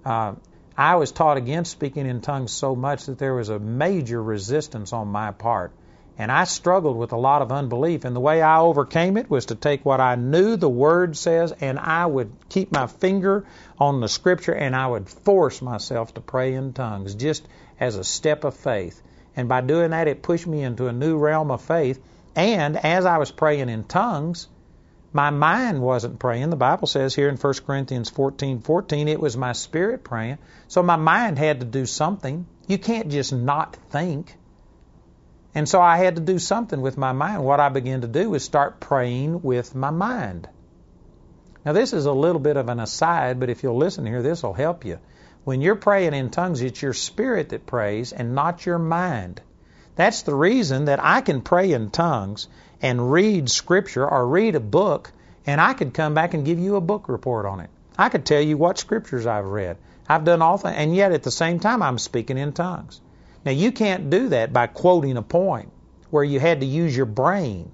[0.05, 0.35] Uh,
[0.77, 4.93] I was taught against speaking in tongues so much that there was a major resistance
[4.93, 5.73] on my part.
[6.19, 8.05] And I struggled with a lot of unbelief.
[8.05, 11.55] And the way I overcame it was to take what I knew the Word says,
[11.59, 13.47] and I would keep my finger
[13.79, 18.05] on the Scripture, and I would force myself to pray in tongues just as a
[18.05, 19.01] step of faith.
[19.41, 21.99] And by doing that, it pushed me into a new realm of faith.
[22.37, 24.49] And as I was praying in tongues,
[25.15, 26.51] my mind wasn't praying.
[26.51, 30.37] The Bible says here in 1 Corinthians 14 14, it was my spirit praying.
[30.69, 32.47] So my mind had to do something.
[32.67, 34.37] You can't just not think.
[35.55, 37.43] And so I had to do something with my mind.
[37.43, 40.51] What I began to do was start praying with my mind.
[41.65, 44.43] Now, this is a little bit of an aside, but if you'll listen here, this
[44.43, 44.99] will help you.
[45.45, 49.41] When you're praying in tongues, it's your spirit that prays and not your mind.
[49.97, 52.47] That's the reason that I can pray in tongues
[52.83, 55.13] and read scripture or read a book,
[55.47, 57.71] and I could come back and give you a book report on it.
[57.97, 59.79] I could tell you what scriptures I've read.
[60.09, 63.01] I've done all things, and yet at the same time, I'm speaking in tongues.
[63.45, 65.71] Now, you can't do that by quoting a point
[66.11, 67.71] where you had to use your brain.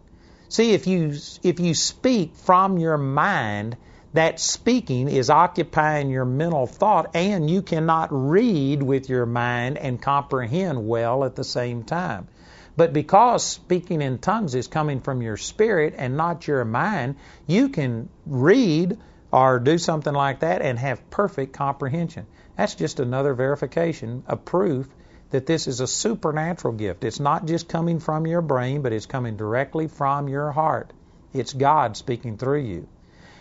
[0.48, 3.76] See, if you, if you speak from your mind,
[4.16, 10.00] that speaking is occupying your mental thought, and you cannot read with your mind and
[10.00, 12.28] comprehend well at the same time.
[12.76, 17.70] But because speaking in tongues is coming from your spirit and not your mind, you
[17.70, 18.98] can read
[19.32, 22.26] or do something like that and have perfect comprehension.
[22.56, 24.88] That's just another verification, a proof
[25.30, 27.04] that this is a supernatural gift.
[27.04, 30.92] It's not just coming from your brain, but it's coming directly from your heart.
[31.32, 32.88] It's God speaking through you.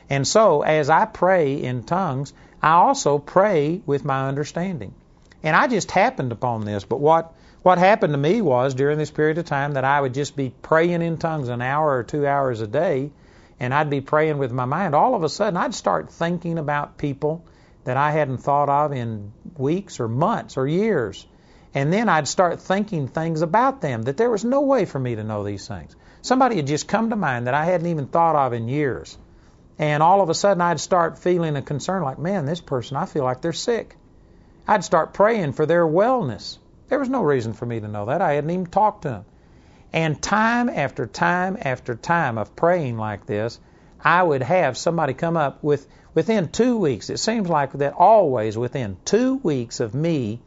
[0.09, 4.93] And so, as I pray in tongues, I also pray with my understanding.
[5.43, 7.33] And I just happened upon this, but what
[7.63, 10.53] what happened to me was during this period of time that I would just be
[10.61, 13.09] praying in tongues an hour or two hours a day,
[13.59, 14.93] and I'd be praying with my mind.
[14.93, 17.43] All of a sudden, I'd start thinking about people
[17.85, 21.25] that I hadn't thought of in weeks or months or years.
[21.73, 25.15] And then I'd start thinking things about them that there was no way for me
[25.15, 25.95] to know these things.
[26.21, 29.17] Somebody had just come to mind that I hadn't even thought of in years.
[29.77, 33.05] And all of a sudden I'd start feeling a concern like, man, this person, I
[33.05, 33.97] feel like they're sick.
[34.67, 36.57] I'd start praying for their wellness.
[36.87, 38.21] There was no reason for me to know that.
[38.21, 39.25] I hadn't even talked to them.
[39.93, 43.59] And time after time after time of praying like this,
[44.03, 47.09] I would have somebody come up with within two weeks.
[47.09, 50.41] It seems like that always within two weeks of me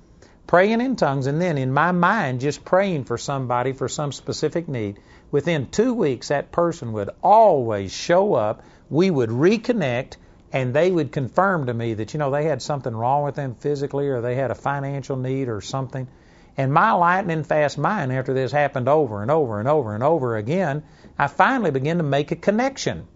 [0.49, 4.67] praying in tongues, and then in my mind just praying for somebody for some specific
[4.67, 4.99] need.
[5.31, 8.63] Within two weeks, that person would always show up.
[8.91, 10.17] We would reconnect,
[10.53, 13.55] and they would confirm to me that, you know, they had something wrong with them
[13.55, 16.09] physically or they had a financial need or something.
[16.57, 20.37] And my lightning fast mind, after this happened over and over and over and over
[20.37, 20.83] again,
[21.19, 23.07] I finally began to make a connection.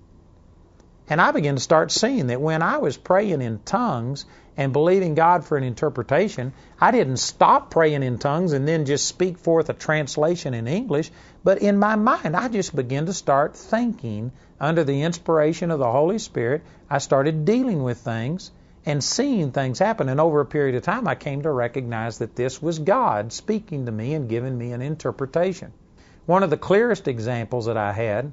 [1.09, 4.25] And I began to start seeing that when I was praying in tongues,
[4.57, 9.07] and believing God for an interpretation, I didn't stop praying in tongues and then just
[9.07, 11.11] speak forth a translation in English,
[11.43, 15.91] but in my mind, I just began to start thinking under the inspiration of the
[15.91, 16.63] Holy Spirit.
[16.89, 18.51] I started dealing with things
[18.85, 20.09] and seeing things happen.
[20.09, 23.87] And over a period of time, I came to recognize that this was God speaking
[23.87, 25.73] to me and giving me an interpretation.
[26.27, 28.33] One of the clearest examples that I had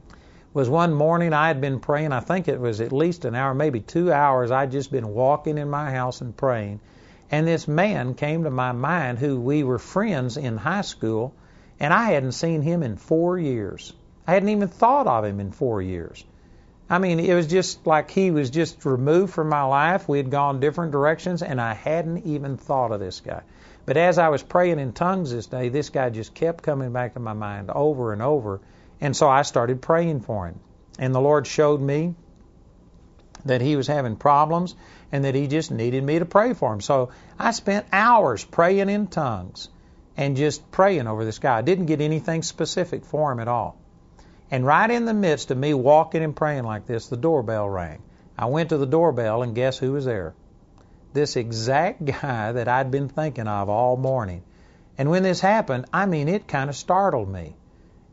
[0.53, 2.11] was one morning I had been praying.
[2.11, 4.49] I think it was at least an hour, maybe two hours.
[4.49, 6.79] I'd just been walking in my house and praying.
[7.31, 11.33] And this man came to my mind who we were friends in high school,
[11.79, 13.93] and I hadn't seen him in four years.
[14.25, 16.23] I hadn't even thought of him in four years.
[16.89, 20.09] I mean, it was just like he was just removed from my life.
[20.09, 23.43] We had gone different directions, and I hadn't even thought of this guy.
[23.85, 27.13] But as I was praying in tongues this day, this guy just kept coming back
[27.13, 28.59] to my mind over and over.
[29.01, 30.59] And so I started praying for him.
[30.97, 32.15] And the Lord showed me
[33.45, 34.75] that he was having problems
[35.11, 36.81] and that he just needed me to pray for him.
[36.81, 39.69] So I spent hours praying in tongues
[40.17, 41.57] and just praying over this guy.
[41.57, 43.77] I didn't get anything specific for him at all.
[44.51, 48.01] And right in the midst of me walking and praying like this, the doorbell rang.
[48.37, 50.33] I went to the doorbell, and guess who was there?
[51.13, 54.43] This exact guy that I'd been thinking of all morning.
[54.97, 57.55] And when this happened, I mean, it kind of startled me.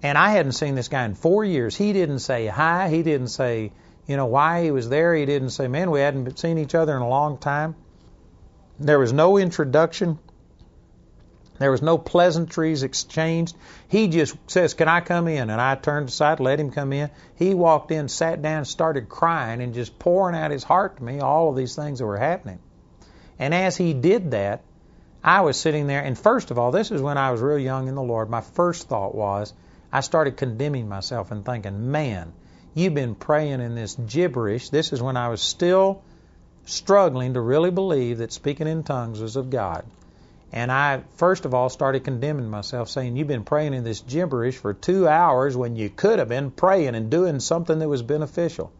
[0.03, 1.77] And I hadn't seen this guy in four years.
[1.77, 2.89] He didn't say hi.
[2.89, 3.73] He didn't say,
[4.07, 5.15] you know, why he was there.
[5.15, 7.75] He didn't say, man, we hadn't seen each other in a long time.
[8.79, 10.19] There was no introduction.
[11.59, 13.57] There was no pleasantries exchanged.
[13.89, 15.49] He just says, Can I come in?
[15.49, 17.11] And I turned aside, let him come in.
[17.37, 21.21] He walked in, sat down, started crying, and just pouring out his heart to me,
[21.21, 22.59] all of these things that were happening.
[23.39, 24.63] And as he did that,
[25.25, 27.89] I was sitting there, and first of all, this is when I was real young
[27.89, 28.31] in the Lord.
[28.31, 29.53] My first thought was,
[29.97, 32.35] I started condemning myself and thinking, man,
[32.75, 34.69] you've been praying in this gibberish.
[34.69, 36.03] This is when I was still
[36.67, 39.87] struggling to really believe that speaking in tongues was of God.
[40.53, 44.59] And I, first of all, started condemning myself, saying, You've been praying in this gibberish
[44.59, 48.71] for two hours when you could have been praying and doing something that was beneficial.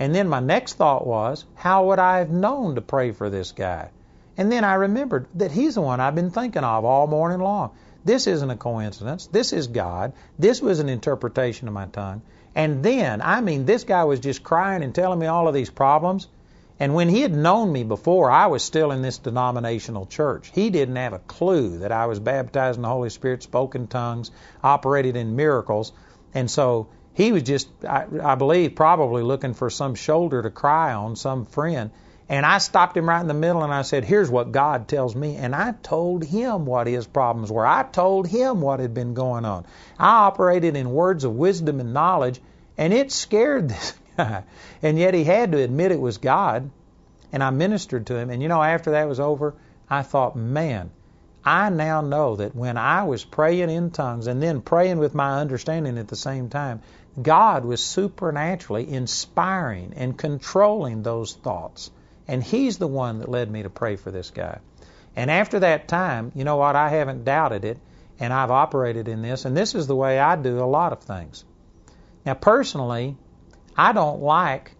[0.00, 3.52] And then my next thought was, How would I have known to pray for this
[3.52, 3.90] guy?
[4.36, 7.70] And then I remembered that he's the one I've been thinking of all morning long.
[8.06, 9.26] This isn't a coincidence.
[9.26, 10.12] This is God.
[10.38, 12.22] This was an interpretation of my tongue.
[12.54, 15.70] And then, I mean, this guy was just crying and telling me all of these
[15.70, 16.28] problems.
[16.78, 20.52] And when he had known me before, I was still in this denominational church.
[20.54, 23.88] He didn't have a clue that I was baptized in the Holy Spirit, spoke in
[23.88, 24.30] tongues,
[24.62, 25.92] operated in miracles.
[26.32, 30.92] And so he was just, I, I believe, probably looking for some shoulder to cry
[30.92, 31.90] on, some friend.
[32.28, 35.14] And I stopped him right in the middle and I said, Here's what God tells
[35.14, 35.36] me.
[35.36, 37.64] And I told him what his problems were.
[37.64, 39.64] I told him what had been going on.
[39.96, 42.40] I operated in words of wisdom and knowledge,
[42.76, 44.42] and it scared this guy.
[44.82, 46.68] And yet he had to admit it was God.
[47.32, 48.30] And I ministered to him.
[48.30, 49.54] And you know, after that was over,
[49.88, 50.90] I thought, man,
[51.44, 55.38] I now know that when I was praying in tongues and then praying with my
[55.38, 56.82] understanding at the same time,
[57.22, 61.92] God was supernaturally inspiring and controlling those thoughts.
[62.28, 64.58] And He's the one that led me to pray for this guy.
[65.14, 66.76] And after that time, you know what?
[66.76, 67.78] I haven't doubted it,
[68.18, 71.00] and I've operated in this, and this is the way I do a lot of
[71.00, 71.44] things.
[72.24, 73.16] Now, personally,
[73.76, 74.72] I don't like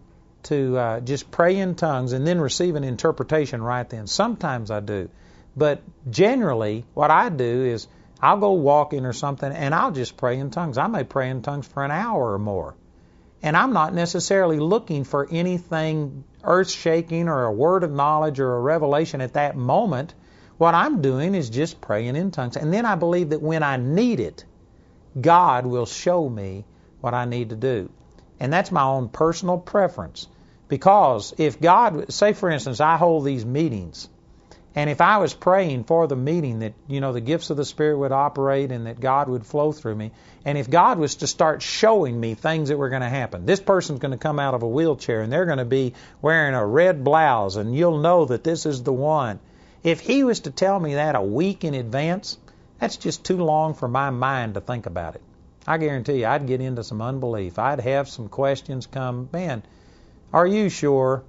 [0.43, 4.07] to uh, just pray in tongues and then receive an interpretation right then.
[4.07, 5.09] Sometimes I do.
[5.55, 7.87] But generally, what I do is
[8.21, 10.77] I'll go walking or something and I'll just pray in tongues.
[10.77, 12.75] I may pray in tongues for an hour or more.
[13.43, 18.55] And I'm not necessarily looking for anything earth shaking or a word of knowledge or
[18.55, 20.13] a revelation at that moment.
[20.57, 22.57] What I'm doing is just praying in tongues.
[22.57, 24.43] And then I believe that when I need it,
[25.19, 26.65] God will show me
[27.01, 27.89] what I need to do.
[28.39, 30.27] And that's my own personal preference.
[30.67, 34.09] Because if God, say for instance, I hold these meetings,
[34.77, 37.65] and if I was praying for the meeting that, you know, the gifts of the
[37.65, 40.11] Spirit would operate and that God would flow through me,
[40.45, 43.59] and if God was to start showing me things that were going to happen, this
[43.59, 46.63] person's going to come out of a wheelchair and they're going to be wearing a
[46.63, 49.39] red blouse and you'll know that this is the one.
[49.81, 52.37] If He was to tell me that a week in advance,
[52.79, 55.23] that's just too long for my mind to think about it.
[55.65, 57.57] I guarantee you, I'd get into some unbelief.
[57.57, 59.63] I'd have some questions come, man,
[60.31, 61.23] are you sure?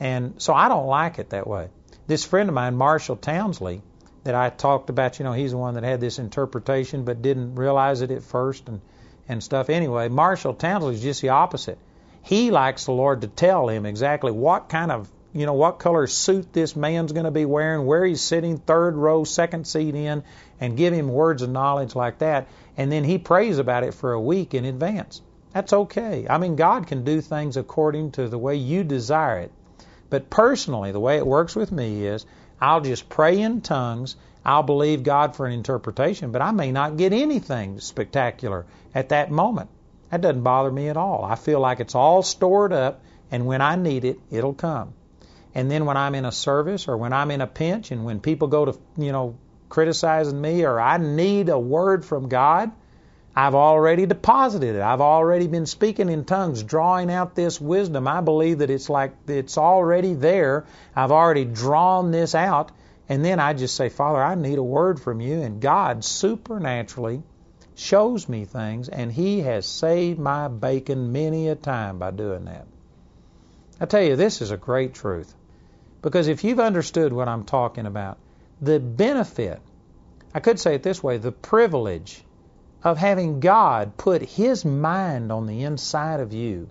[0.00, 1.68] And so I don't like it that way.
[2.06, 3.82] This friend of mine, Marshall Townsley,
[4.24, 7.56] that I talked about, you know, he's the one that had this interpretation but didn't
[7.56, 8.80] realize it at first and,
[9.28, 9.70] and stuff.
[9.70, 11.78] Anyway, Marshall Townsley is just the opposite.
[12.22, 16.06] He likes the Lord to tell him exactly what kind of, you know, what color
[16.06, 20.22] suit this man's going to be wearing, where he's sitting, third row, second seat in,
[20.60, 22.46] and give him words of knowledge like that
[22.76, 25.20] and then he prays about it for a week in advance.
[25.52, 26.26] That's okay.
[26.28, 29.52] I mean, God can do things according to the way you desire it.
[30.12, 32.26] But personally, the way it works with me is
[32.60, 34.14] I'll just pray in tongues.
[34.44, 39.30] I'll believe God for an interpretation, but I may not get anything spectacular at that
[39.30, 39.70] moment.
[40.10, 41.24] That doesn't bother me at all.
[41.24, 44.92] I feel like it's all stored up, and when I need it, it'll come.
[45.54, 48.20] And then when I'm in a service or when I'm in a pinch and when
[48.20, 49.38] people go to, you know,
[49.70, 52.70] criticizing me or I need a word from God,
[53.34, 54.82] I've already deposited it.
[54.82, 58.06] I've already been speaking in tongues, drawing out this wisdom.
[58.06, 60.66] I believe that it's like it's already there.
[60.94, 62.72] I've already drawn this out.
[63.08, 65.40] And then I just say, Father, I need a word from you.
[65.40, 67.22] And God supernaturally
[67.74, 72.66] shows me things, and He has saved my bacon many a time by doing that.
[73.80, 75.34] I tell you, this is a great truth.
[76.02, 78.18] Because if you've understood what I'm talking about,
[78.60, 79.60] the benefit,
[80.34, 82.22] I could say it this way, the privilege
[82.84, 86.68] of having God put His mind on the inside of you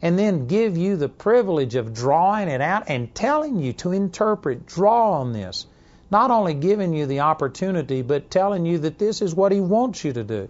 [0.00, 4.66] and then give you the privilege of drawing it out and telling you to interpret,
[4.66, 5.66] draw on this.
[6.10, 10.04] Not only giving you the opportunity, but telling you that this is what He wants
[10.04, 10.48] you to do.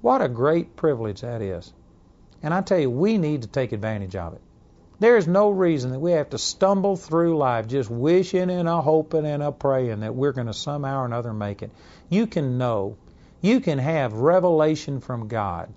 [0.00, 1.72] What a great privilege that is.
[2.42, 4.40] And I tell you, we need to take advantage of it.
[4.98, 8.82] There is no reason that we have to stumble through life just wishing and a
[8.82, 11.70] hoping and a praying that we're going to somehow or another make it.
[12.10, 12.96] You can know.
[13.40, 15.72] You can have revelation from God.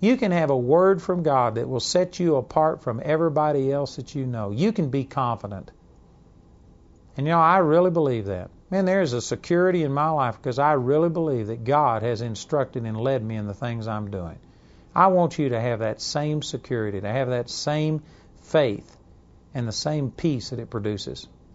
[0.00, 3.96] You can have a word from God that will set you apart from everybody else
[3.96, 4.50] that you know.
[4.50, 5.70] You can be confident.
[7.16, 8.50] And you know, I really believe that.
[8.70, 12.20] Man, there is a security in my life because I really believe that God has
[12.20, 14.38] instructed and led me in the things I'm doing.
[14.94, 18.02] I want you to have that same security, to have that same
[18.42, 18.96] faith
[19.54, 21.28] and the same peace that it produces.